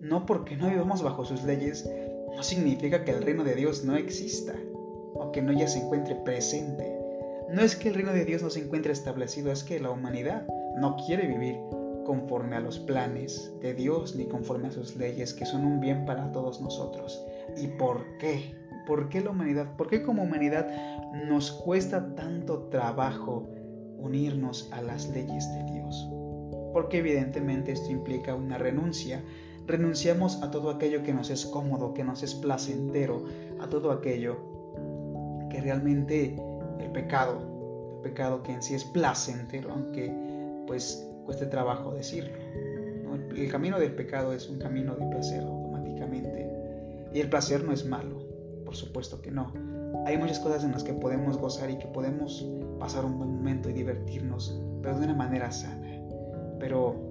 No 0.00 0.24
porque 0.24 0.56
no 0.56 0.70
vivamos 0.70 1.02
bajo 1.02 1.26
sus 1.26 1.44
leyes, 1.44 1.86
no 2.34 2.42
significa 2.42 3.04
que 3.04 3.12
el 3.12 3.22
reino 3.22 3.44
de 3.44 3.54
Dios 3.54 3.84
no 3.84 3.96
exista 3.96 4.54
o 5.14 5.32
que 5.32 5.42
no 5.42 5.52
ya 5.52 5.68
se 5.68 5.80
encuentre 5.80 6.14
presente. 6.16 6.98
No 7.50 7.62
es 7.62 7.76
que 7.76 7.88
el 7.88 7.94
reino 7.94 8.12
de 8.12 8.24
Dios 8.24 8.42
no 8.42 8.50
se 8.50 8.60
encuentre 8.60 8.92
establecido, 8.92 9.50
es 9.50 9.64
que 9.64 9.80
la 9.80 9.90
humanidad 9.90 10.46
no 10.76 10.96
quiere 11.06 11.26
vivir 11.26 11.56
conforme 12.08 12.56
a 12.56 12.60
los 12.60 12.78
planes 12.78 13.52
de 13.60 13.74
Dios 13.74 14.16
ni 14.16 14.26
conforme 14.26 14.68
a 14.68 14.70
sus 14.70 14.96
leyes 14.96 15.34
que 15.34 15.44
son 15.44 15.66
un 15.66 15.78
bien 15.78 16.06
para 16.06 16.32
todos 16.32 16.60
nosotros. 16.60 17.22
¿Y 17.56 17.66
por 17.66 18.04
qué? 18.18 18.54
¿Por 18.86 19.10
qué 19.10 19.20
la 19.20 19.30
humanidad? 19.30 19.76
¿Por 19.76 19.88
qué 19.88 20.02
como 20.02 20.22
humanidad 20.22 20.66
nos 21.26 21.50
cuesta 21.50 22.14
tanto 22.14 22.68
trabajo 22.70 23.46
unirnos 23.98 24.70
a 24.72 24.80
las 24.80 25.08
leyes 25.10 25.46
de 25.52 25.64
Dios? 25.72 26.08
Porque 26.72 26.98
evidentemente 26.98 27.72
esto 27.72 27.90
implica 27.90 28.34
una 28.34 28.56
renuncia. 28.56 29.22
Renunciamos 29.68 30.42
a 30.42 30.50
todo 30.50 30.70
aquello 30.70 31.02
que 31.02 31.12
nos 31.12 31.28
es 31.28 31.44
cómodo, 31.44 31.92
que 31.92 32.02
nos 32.02 32.22
es 32.22 32.34
placentero, 32.34 33.24
a 33.60 33.68
todo 33.68 33.92
aquello 33.92 34.38
que 35.50 35.60
realmente 35.60 36.36
el 36.80 36.90
pecado, 36.90 37.38
el 37.96 38.00
pecado 38.00 38.42
que 38.42 38.52
en 38.52 38.62
sí 38.62 38.74
es 38.74 38.84
placentero, 38.86 39.70
aunque 39.70 40.10
pues 40.66 41.06
cueste 41.26 41.44
trabajo 41.44 41.92
decirlo. 41.92 42.32
El 43.36 43.50
camino 43.50 43.78
del 43.78 43.94
pecado 43.94 44.32
es 44.32 44.48
un 44.48 44.58
camino 44.58 44.94
de 44.94 45.06
placer 45.06 45.42
automáticamente. 45.42 46.50
Y 47.12 47.20
el 47.20 47.28
placer 47.28 47.62
no 47.62 47.72
es 47.72 47.84
malo, 47.84 48.20
por 48.64 48.74
supuesto 48.74 49.20
que 49.20 49.30
no. 49.30 49.52
Hay 50.06 50.16
muchas 50.16 50.38
cosas 50.38 50.64
en 50.64 50.72
las 50.72 50.82
que 50.82 50.94
podemos 50.94 51.36
gozar 51.36 51.70
y 51.70 51.76
que 51.76 51.86
podemos 51.88 52.48
pasar 52.78 53.04
un 53.04 53.18
buen 53.18 53.34
momento 53.36 53.68
y 53.68 53.74
divertirnos, 53.74 54.58
pero 54.82 54.98
de 54.98 55.04
una 55.04 55.14
manera 55.14 55.50
sana. 55.50 56.00
Pero 56.58 57.07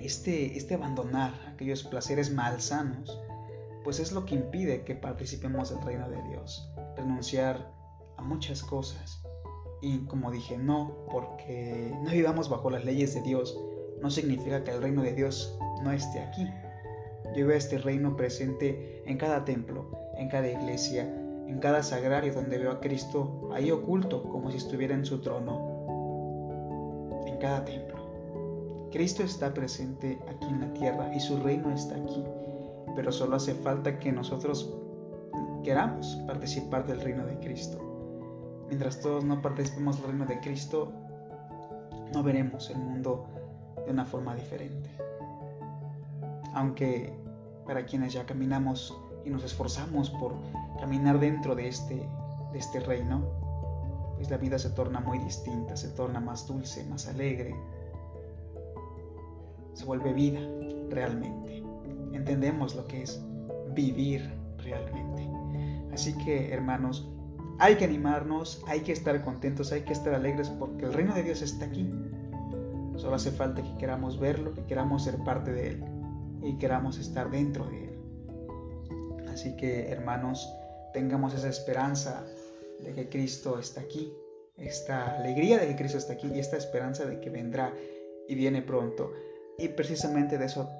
este, 0.00 0.56
este 0.56 0.74
abandonar 0.74 1.32
aquellos 1.52 1.82
placeres 1.84 2.32
malsanos, 2.32 3.20
pues 3.84 4.00
es 4.00 4.12
lo 4.12 4.24
que 4.24 4.34
impide 4.34 4.84
que 4.84 4.94
participemos 4.94 5.70
del 5.70 5.82
reino 5.82 6.08
de 6.08 6.22
Dios. 6.28 6.70
Renunciar 6.96 7.72
a 8.16 8.22
muchas 8.22 8.62
cosas 8.62 9.22
Y 9.82 10.00
como 10.00 10.30
dije, 10.30 10.58
no, 10.58 11.06
porque 11.10 11.94
no 12.02 12.10
vivamos 12.10 12.50
bajo 12.50 12.68
las 12.68 12.84
leyes 12.84 13.14
de 13.14 13.22
Dios, 13.22 13.58
no 14.02 14.10
significa 14.10 14.62
que 14.62 14.72
el 14.72 14.82
reino 14.82 15.02
de 15.02 15.14
Dios 15.14 15.58
no 15.82 15.90
esté 15.90 16.20
aquí. 16.20 16.46
Yo 17.34 17.46
veo 17.46 17.56
este 17.56 17.78
reino 17.78 18.14
presente 18.16 19.02
en 19.06 19.16
cada 19.16 19.44
templo, 19.44 19.90
en 20.16 20.28
cada 20.28 20.48
iglesia, 20.48 21.04
en 21.46 21.58
cada 21.60 21.82
sagrario 21.82 22.34
donde 22.34 22.58
veo 22.58 22.72
a 22.72 22.80
Cristo 22.80 23.48
ahí 23.54 23.70
oculto 23.70 24.22
como 24.24 24.50
si 24.50 24.58
estuviera 24.58 24.94
en 24.94 25.06
su 25.06 25.20
trono, 25.20 25.80
en 27.26 27.38
cada 27.38 27.64
templo. 27.64 27.89
Cristo 28.90 29.22
está 29.22 29.54
presente 29.54 30.18
aquí 30.28 30.46
en 30.46 30.60
la 30.60 30.72
tierra 30.74 31.14
y 31.14 31.20
su 31.20 31.38
reino 31.38 31.72
está 31.72 31.94
aquí, 31.94 32.24
pero 32.96 33.12
solo 33.12 33.36
hace 33.36 33.54
falta 33.54 34.00
que 34.00 34.10
nosotros 34.10 34.74
queramos 35.62 36.18
participar 36.26 36.86
del 36.86 37.00
reino 37.00 37.24
de 37.24 37.38
Cristo. 37.38 37.78
Mientras 38.66 39.00
todos 39.00 39.24
no 39.24 39.40
participemos 39.40 39.96
del 39.96 40.10
reino 40.10 40.26
de 40.26 40.40
Cristo, 40.40 40.92
no 42.12 42.22
veremos 42.24 42.68
el 42.70 42.78
mundo 42.78 43.26
de 43.84 43.92
una 43.92 44.04
forma 44.04 44.34
diferente. 44.34 44.90
Aunque 46.54 47.12
para 47.66 47.86
quienes 47.86 48.12
ya 48.12 48.26
caminamos 48.26 48.96
y 49.24 49.30
nos 49.30 49.44
esforzamos 49.44 50.10
por 50.10 50.34
caminar 50.80 51.20
dentro 51.20 51.54
de 51.54 51.68
este, 51.68 52.08
este 52.54 52.80
reino, 52.80 53.22
pues 54.16 54.30
la 54.30 54.36
vida 54.36 54.58
se 54.58 54.70
torna 54.70 54.98
muy 54.98 55.18
distinta, 55.18 55.76
se 55.76 55.88
torna 55.90 56.18
más 56.18 56.48
dulce, 56.48 56.84
más 56.84 57.06
alegre, 57.06 57.54
se 59.74 59.84
vuelve 59.84 60.12
vida 60.12 60.40
realmente. 60.88 61.62
Entendemos 62.12 62.74
lo 62.74 62.86
que 62.86 63.02
es 63.02 63.22
vivir 63.74 64.28
realmente. 64.58 65.28
Así 65.92 66.16
que, 66.18 66.52
hermanos, 66.52 67.08
hay 67.58 67.76
que 67.76 67.84
animarnos, 67.84 68.62
hay 68.66 68.80
que 68.80 68.92
estar 68.92 69.22
contentos, 69.22 69.72
hay 69.72 69.82
que 69.82 69.92
estar 69.92 70.14
alegres 70.14 70.48
porque 70.48 70.86
el 70.86 70.92
reino 70.92 71.14
de 71.14 71.22
Dios 71.22 71.42
está 71.42 71.66
aquí. 71.66 71.90
Solo 72.96 73.16
hace 73.16 73.30
falta 73.30 73.62
que 73.62 73.76
queramos 73.76 74.18
verlo, 74.18 74.54
que 74.54 74.64
queramos 74.64 75.04
ser 75.04 75.18
parte 75.24 75.52
de 75.52 75.68
él 75.68 75.84
y 76.42 76.58
queramos 76.58 76.98
estar 76.98 77.30
dentro 77.30 77.66
de 77.66 77.84
él. 77.84 77.98
Así 79.32 79.56
que, 79.56 79.88
hermanos, 79.88 80.50
tengamos 80.92 81.34
esa 81.34 81.48
esperanza 81.48 82.24
de 82.80 82.92
que 82.92 83.08
Cristo 83.08 83.58
está 83.58 83.80
aquí, 83.82 84.12
esta 84.56 85.16
alegría 85.18 85.58
de 85.58 85.68
que 85.68 85.76
Cristo 85.76 85.98
está 85.98 86.14
aquí 86.14 86.28
y 86.34 86.38
esta 86.38 86.56
esperanza 86.56 87.04
de 87.06 87.20
que 87.20 87.30
vendrá 87.30 87.72
y 88.28 88.34
viene 88.34 88.62
pronto. 88.62 89.12
Y 89.60 89.68
precisamente 89.68 90.38
de 90.38 90.46
eso, 90.46 90.70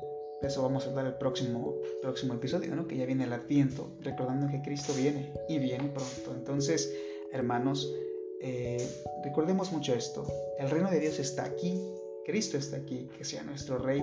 eso 0.41 0.63
vamos 0.63 0.87
a 0.87 0.91
hablar 0.91 1.05
el 1.05 1.15
próximo, 1.15 1.75
próximo 2.01 2.33
episodio, 2.33 2.75
¿no? 2.75 2.89
que 2.89 2.97
ya 2.97 3.05
viene 3.05 3.25
el 3.25 3.33
Adviento, 3.35 3.89
recordando 4.01 4.49
que 4.49 4.63
Cristo 4.63 4.95
viene 4.95 5.31
y 5.51 5.59
viene 5.59 5.91
pronto. 5.91 6.33
Entonces, 6.35 6.91
hermanos, 7.31 7.93
eh, 8.41 8.89
recordemos 9.23 9.71
mucho 9.71 9.93
esto. 9.93 10.27
El 10.59 10.71
reino 10.71 10.91
de 10.91 10.99
Dios 10.99 11.19
está 11.19 11.45
aquí, 11.45 11.79
Cristo 12.25 12.57
está 12.57 12.79
aquí, 12.79 13.07
que 13.19 13.25
sea 13.25 13.43
nuestro 13.43 13.77
Rey. 13.77 14.03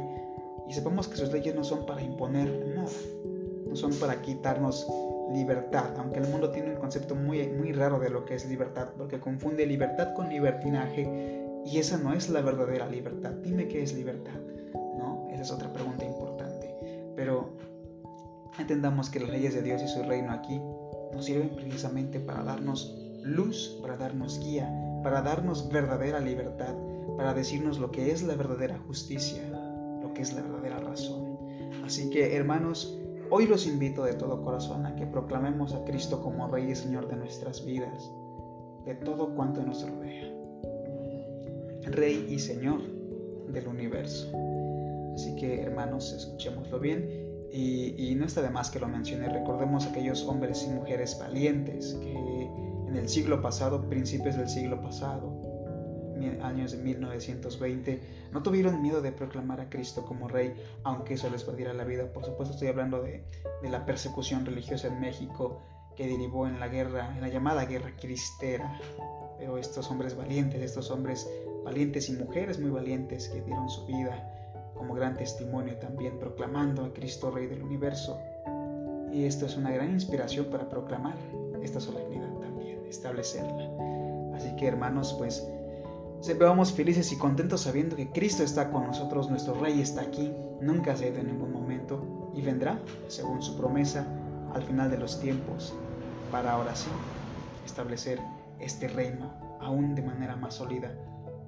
Y 0.69 0.73
sepamos 0.73 1.07
que 1.07 1.17
sus 1.17 1.31
leyes 1.31 1.55
no 1.55 1.63
son 1.63 1.87
para 1.87 2.03
imponer 2.03 2.67
nada, 2.75 2.91
no 3.65 3.75
son 3.75 3.95
para 3.95 4.21
quitarnos 4.21 4.85
libertad, 5.33 5.89
aunque 5.97 6.19
el 6.19 6.27
mundo 6.27 6.51
tiene 6.51 6.69
un 6.69 6.77
concepto 6.77 7.15
muy, 7.15 7.47
muy 7.47 7.71
raro 7.71 7.99
de 7.99 8.11
lo 8.11 8.25
que 8.25 8.35
es 8.35 8.47
libertad, 8.47 8.89
porque 8.95 9.19
confunde 9.19 9.65
libertad 9.65 10.13
con 10.13 10.29
libertinaje 10.29 11.41
y 11.65 11.79
esa 11.79 11.97
no 11.97 12.13
es 12.13 12.29
la 12.29 12.41
verdadera 12.41 12.87
libertad. 12.87 13.31
Dime 13.31 13.67
qué 13.67 13.81
es 13.81 13.93
libertad 13.93 14.39
es 15.41 15.51
otra 15.51 15.71
pregunta 15.71 16.05
importante. 16.05 16.75
Pero 17.15 17.49
entendamos 18.59 19.09
que 19.09 19.19
las 19.19 19.29
leyes 19.29 19.53
de 19.53 19.61
Dios 19.61 19.81
y 19.81 19.87
su 19.87 20.03
reino 20.03 20.31
aquí 20.31 20.61
nos 21.13 21.25
sirven 21.25 21.49
precisamente 21.49 22.19
para 22.19 22.43
darnos 22.43 22.95
luz, 23.23 23.77
para 23.81 23.97
darnos 23.97 24.39
guía, 24.39 24.71
para 25.03 25.21
darnos 25.21 25.69
verdadera 25.69 26.19
libertad, 26.19 26.75
para 27.15 27.33
decirnos 27.33 27.79
lo 27.79 27.91
que 27.91 28.11
es 28.11 28.23
la 28.23 28.35
verdadera 28.35 28.77
justicia, 28.87 29.43
lo 30.01 30.13
que 30.13 30.21
es 30.21 30.33
la 30.33 30.41
verdadera 30.41 30.79
razón. 30.79 31.37
Así 31.83 32.09
que 32.09 32.35
hermanos, 32.35 32.97
hoy 33.29 33.47
los 33.47 33.67
invito 33.67 34.03
de 34.03 34.13
todo 34.13 34.41
corazón 34.41 34.85
a 34.85 34.95
que 34.95 35.05
proclamemos 35.05 35.73
a 35.73 35.83
Cristo 35.83 36.21
como 36.21 36.47
Rey 36.47 36.71
y 36.71 36.75
Señor 36.75 37.07
de 37.07 37.15
nuestras 37.15 37.65
vidas, 37.65 38.11
de 38.85 38.95
todo 38.95 39.35
cuanto 39.35 39.63
nos 39.63 39.87
rodea. 39.89 40.33
Rey 41.85 42.27
y 42.29 42.39
Señor 42.39 42.81
del 43.47 43.67
universo. 43.67 44.29
Así 45.17 45.35
que 45.35 45.63
hermanos, 45.63 46.13
escuchémoslo 46.13 46.79
bien. 46.79 47.09
Y, 47.51 48.13
no 48.13 48.25
está 48.25 48.43
de 48.43 48.51
más 48.51 48.69
que 48.69 48.79
lo 48.79 48.87
mencione. 48.87 49.27
Recordemos 49.29 49.87
aquellos 49.87 50.23
hombres 50.27 50.63
y 50.63 50.69
mujeres 50.69 51.17
valientes 51.17 51.95
que 51.95 52.13
en 52.13 52.95
el 52.95 53.09
siglo 53.09 53.41
pasado, 53.41 53.89
principios 53.89 54.37
del 54.37 54.47
siglo 54.47 54.79
pasado, 54.79 55.41
años 56.43 56.73
de 56.73 56.77
1920, 56.83 57.99
no 58.31 58.43
tuvieron 58.43 58.79
miedo 58.83 59.01
de 59.01 59.11
proclamar 59.11 59.59
a 59.59 59.71
Cristo 59.71 60.05
como 60.05 60.27
rey, 60.27 60.53
aunque 60.83 61.15
eso 61.15 61.31
les 61.31 61.43
perdiera 61.43 61.73
la 61.73 61.83
vida. 61.83 62.13
Por 62.13 62.23
supuesto 62.23 62.53
estoy 62.53 62.67
hablando 62.67 63.01
de, 63.01 63.25
de 63.63 63.69
la 63.71 63.87
persecución 63.87 64.45
religiosa 64.45 64.87
en 64.87 64.99
México 64.99 65.63
que 65.95 66.05
derivó 66.05 66.45
en 66.45 66.59
la 66.59 66.67
guerra, 66.67 67.11
en 67.15 67.21
la 67.21 67.29
llamada 67.29 67.65
guerra 67.65 67.91
cristera. 67.99 68.79
Pero 69.39 69.57
estos 69.57 69.89
hombres 69.89 70.15
valientes, 70.15 70.61
estos 70.61 70.91
hombres 70.91 71.27
valientes 71.65 72.07
y 72.09 72.13
mujeres 72.13 72.59
muy 72.59 72.69
valientes 72.69 73.29
que 73.29 73.41
dieron 73.41 73.67
su 73.67 73.87
vida 73.87 74.36
como 74.77 74.93
gran 74.93 75.17
testimonio 75.17 75.77
también 75.77 76.19
proclamando 76.19 76.85
a 76.85 76.93
Cristo 76.93 77.31
Rey 77.31 77.47
del 77.47 77.63
universo. 77.63 78.19
Y 79.11 79.23
esto 79.23 79.45
es 79.45 79.57
una 79.57 79.71
gran 79.71 79.91
inspiración 79.91 80.47
para 80.47 80.69
proclamar 80.69 81.15
esta 81.61 81.79
solemnidad 81.79 82.31
también, 82.39 82.85
establecerla. 82.87 83.69
Así 84.35 84.55
que 84.55 84.67
hermanos, 84.67 85.15
pues 85.17 85.47
siempre 86.21 86.47
vamos 86.47 86.71
felices 86.71 87.11
y 87.11 87.17
contentos 87.17 87.61
sabiendo 87.61 87.95
que 87.95 88.09
Cristo 88.11 88.43
está 88.43 88.71
con 88.71 88.85
nosotros, 88.85 89.29
nuestro 89.29 89.55
Rey 89.59 89.81
está 89.81 90.01
aquí, 90.01 90.31
nunca 90.61 90.95
se 90.95 91.05
ha 91.05 91.09
ido 91.09 91.19
en 91.19 91.27
ningún 91.27 91.51
momento 91.51 92.31
y 92.33 92.41
vendrá, 92.41 92.79
según 93.07 93.41
su 93.41 93.57
promesa, 93.57 94.05
al 94.53 94.63
final 94.63 94.91
de 94.91 94.97
los 94.97 95.19
tiempos, 95.19 95.73
para 96.31 96.53
ahora 96.53 96.75
sí 96.75 96.89
establecer 97.65 98.19
este 98.59 98.87
reino 98.87 99.31
aún 99.59 99.95
de 99.95 100.01
manera 100.01 100.35
más 100.35 100.55
sólida 100.55 100.91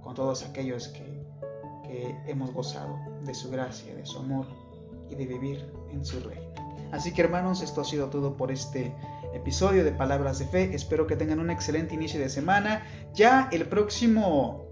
con 0.01 0.15
todos 0.15 0.43
aquellos 0.43 0.87
que 0.89 1.19
hemos 2.27 2.53
gozado 2.53 2.97
de 3.25 3.33
su 3.33 3.49
gracia, 3.49 3.93
de 3.95 4.05
su 4.05 4.19
amor 4.19 4.45
y 5.09 5.15
de 5.15 5.25
vivir 5.25 5.65
en 5.91 6.05
su 6.05 6.19
reino. 6.19 6.49
Así 6.91 7.13
que 7.13 7.21
hermanos, 7.21 7.61
esto 7.61 7.81
ha 7.81 7.85
sido 7.85 8.09
todo 8.09 8.35
por 8.35 8.51
este 8.51 8.95
episodio 9.33 9.83
de 9.83 9.91
Palabras 9.91 10.39
de 10.39 10.45
Fe. 10.45 10.73
Espero 10.73 11.05
que 11.05 11.15
tengan 11.15 11.39
un 11.39 11.51
excelente 11.51 11.93
inicio 11.93 12.19
de 12.19 12.29
semana. 12.29 12.83
Ya 13.13 13.47
el 13.51 13.67
próximo 13.67 14.68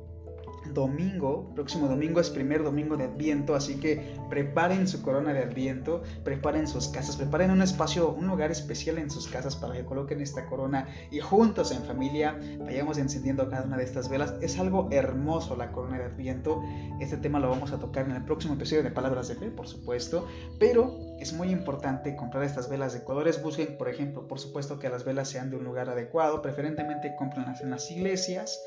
domingo, 0.74 1.52
próximo 1.56 1.88
domingo 1.88 2.20
es 2.20 2.30
primer 2.30 2.64
domingo 2.64 2.98
de 2.98 3.06
Adviento, 3.06 3.56
así 3.56 3.80
que 3.80 4.16
preparen 4.30 4.88
su 4.88 5.02
corona 5.02 5.34
de 5.34 5.44
Adviento, 5.44 6.04
preparen 6.24 6.68
sus 6.68 6.88
casas, 6.88 7.16
preparen 7.18 7.52
un 7.52 7.62
espacio, 7.62 8.12
un 8.12 8.28
lugar 8.28 8.52
especial 8.52 8.98
en 8.98 9.10
sus 9.10 9.28
casas 9.28 9.56
para 9.56 9.74
que 9.74 9.86
coloquen 9.86 10.22
esta 10.22 10.46
corona 10.46 10.88
y 11.12 11.20
juntos 11.20 11.72
en 11.72 11.84
familia 11.84 12.40
vayamos 12.60 12.98
encendiendo 12.98 13.50
cada 13.50 13.64
una 13.64 13.78
de 13.78 13.84
estas 13.84 14.10
velas. 14.10 14.34
Es 14.42 14.60
algo 14.60 14.88
hermoso 14.92 15.56
la 15.56 15.72
corona 15.72 15.98
de 15.98 16.06
Adviento. 16.06 16.62
Este 17.00 17.18
tema 17.18 17.40
lo 17.40 17.50
vamos 17.50 17.72
a 17.72 17.80
tocar 17.80 18.06
en 18.06 18.16
el 18.16 18.24
próximo 18.24 18.56
episodio 18.56 18.84
de 18.84 18.92
Palabras 18.92 19.28
de 19.28 19.36
Fe, 19.36 19.52
por 19.52 19.68
supuesto, 19.68 20.28
pero 20.60 20.98
es 21.20 21.34
muy 21.34 21.50
importante 21.50 22.16
comprar 22.16 22.44
estas 22.44 22.70
velas 22.70 22.94
de 22.94 23.04
colores. 23.04 23.42
Busquen, 23.42 23.78
por 23.78 23.90
ejemplo, 23.90 24.28
por 24.28 24.40
supuesto 24.40 24.80
que 24.80 24.90
las 24.90 25.04
velas 25.04 25.30
sean 25.30 25.50
de 25.50 25.58
un 25.58 25.64
lugar 25.64 25.90
adecuado, 25.90 26.42
preferentemente 26.42 27.16
comprenlas 27.18 27.62
en 27.62 27.72
las 27.72 27.90
iglesias. 27.92 28.62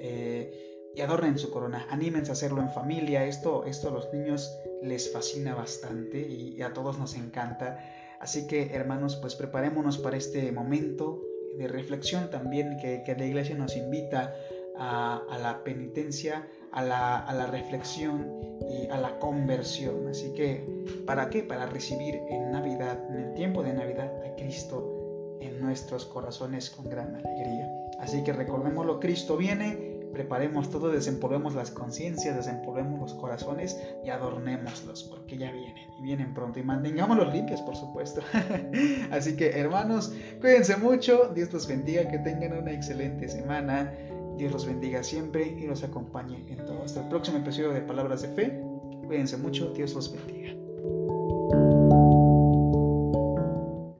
Eh, 0.00 0.75
y 0.96 1.02
adornen 1.02 1.38
su 1.38 1.50
corona. 1.50 1.86
Anímense 1.90 2.30
a 2.30 2.32
hacerlo 2.32 2.62
en 2.62 2.70
familia. 2.70 3.24
Esto, 3.26 3.66
esto 3.66 3.88
a 3.88 3.90
los 3.92 4.12
niños 4.14 4.58
les 4.82 5.12
fascina 5.12 5.54
bastante 5.54 6.18
y, 6.18 6.60
a 6.62 6.72
todos 6.72 6.98
nos 6.98 7.14
encanta. 7.14 7.78
Así 8.18 8.46
que 8.46 8.74
hermanos, 8.74 9.16
pues 9.16 9.34
preparémonos 9.34 9.98
para 9.98 10.16
este 10.16 10.50
momento 10.52 11.22
de 11.58 11.68
reflexión 11.68 12.30
también 12.30 12.78
que, 12.80 13.02
que 13.04 13.14
la 13.14 13.26
iglesia 13.26 13.54
nos 13.56 13.76
invita 13.76 14.34
a, 14.78 15.22
a 15.30 15.38
la 15.38 15.62
penitencia, 15.64 16.46
a 16.72 16.82
la, 16.82 17.18
a 17.18 17.34
la, 17.34 17.46
reflexión 17.46 18.30
y 18.70 18.88
a 18.88 18.98
la 18.98 19.18
conversión. 19.18 20.08
Así 20.08 20.32
que, 20.32 20.66
¿para 21.06 21.28
qué? 21.28 21.42
Para 21.42 21.66
recibir 21.66 22.14
en 22.30 22.52
Navidad, 22.52 22.98
en 23.10 23.16
el 23.16 23.34
tiempo 23.34 23.62
de 23.62 23.74
Navidad, 23.74 24.10
a 24.24 24.34
Cristo 24.36 25.36
en 25.40 25.60
nuestros 25.60 26.06
corazones 26.06 26.70
con 26.70 26.88
gran 26.88 27.14
alegría. 27.14 27.70
Así 28.00 28.24
que 28.24 28.32
recordémoslo, 28.32 28.98
Cristo 28.98 29.36
viene 29.36 29.85
preparemos 30.16 30.70
todo, 30.70 30.90
desempolvemos 30.90 31.54
las 31.54 31.70
conciencias, 31.70 32.34
desempolvemos 32.34 32.98
los 32.98 33.12
corazones 33.12 33.78
y 34.02 34.08
adornémoslos, 34.08 35.04
porque 35.04 35.36
ya 35.36 35.52
vienen 35.52 35.90
y 35.98 36.02
vienen 36.02 36.32
pronto 36.32 36.58
y 36.58 36.62
mantengámoslos 36.62 37.34
limpios, 37.34 37.60
por 37.60 37.76
supuesto. 37.76 38.22
Así 39.10 39.36
que, 39.36 39.50
hermanos, 39.50 40.14
cuídense 40.40 40.78
mucho, 40.78 41.32
Dios 41.34 41.52
los 41.52 41.68
bendiga, 41.68 42.08
que 42.08 42.18
tengan 42.18 42.56
una 42.56 42.72
excelente 42.72 43.28
semana, 43.28 43.92
Dios 44.38 44.52
los 44.52 44.64
bendiga 44.64 45.02
siempre 45.02 45.46
y 45.46 45.66
los 45.66 45.84
acompañe 45.84 46.46
en 46.48 46.64
todo. 46.64 46.82
Hasta 46.82 47.02
el 47.02 47.08
próximo 47.10 47.36
episodio 47.36 47.72
de 47.72 47.82
Palabras 47.82 48.22
de 48.22 48.28
Fe, 48.28 48.62
cuídense 49.06 49.36
mucho, 49.36 49.70
Dios 49.74 49.92
los 49.92 50.10
bendiga. 50.10 50.55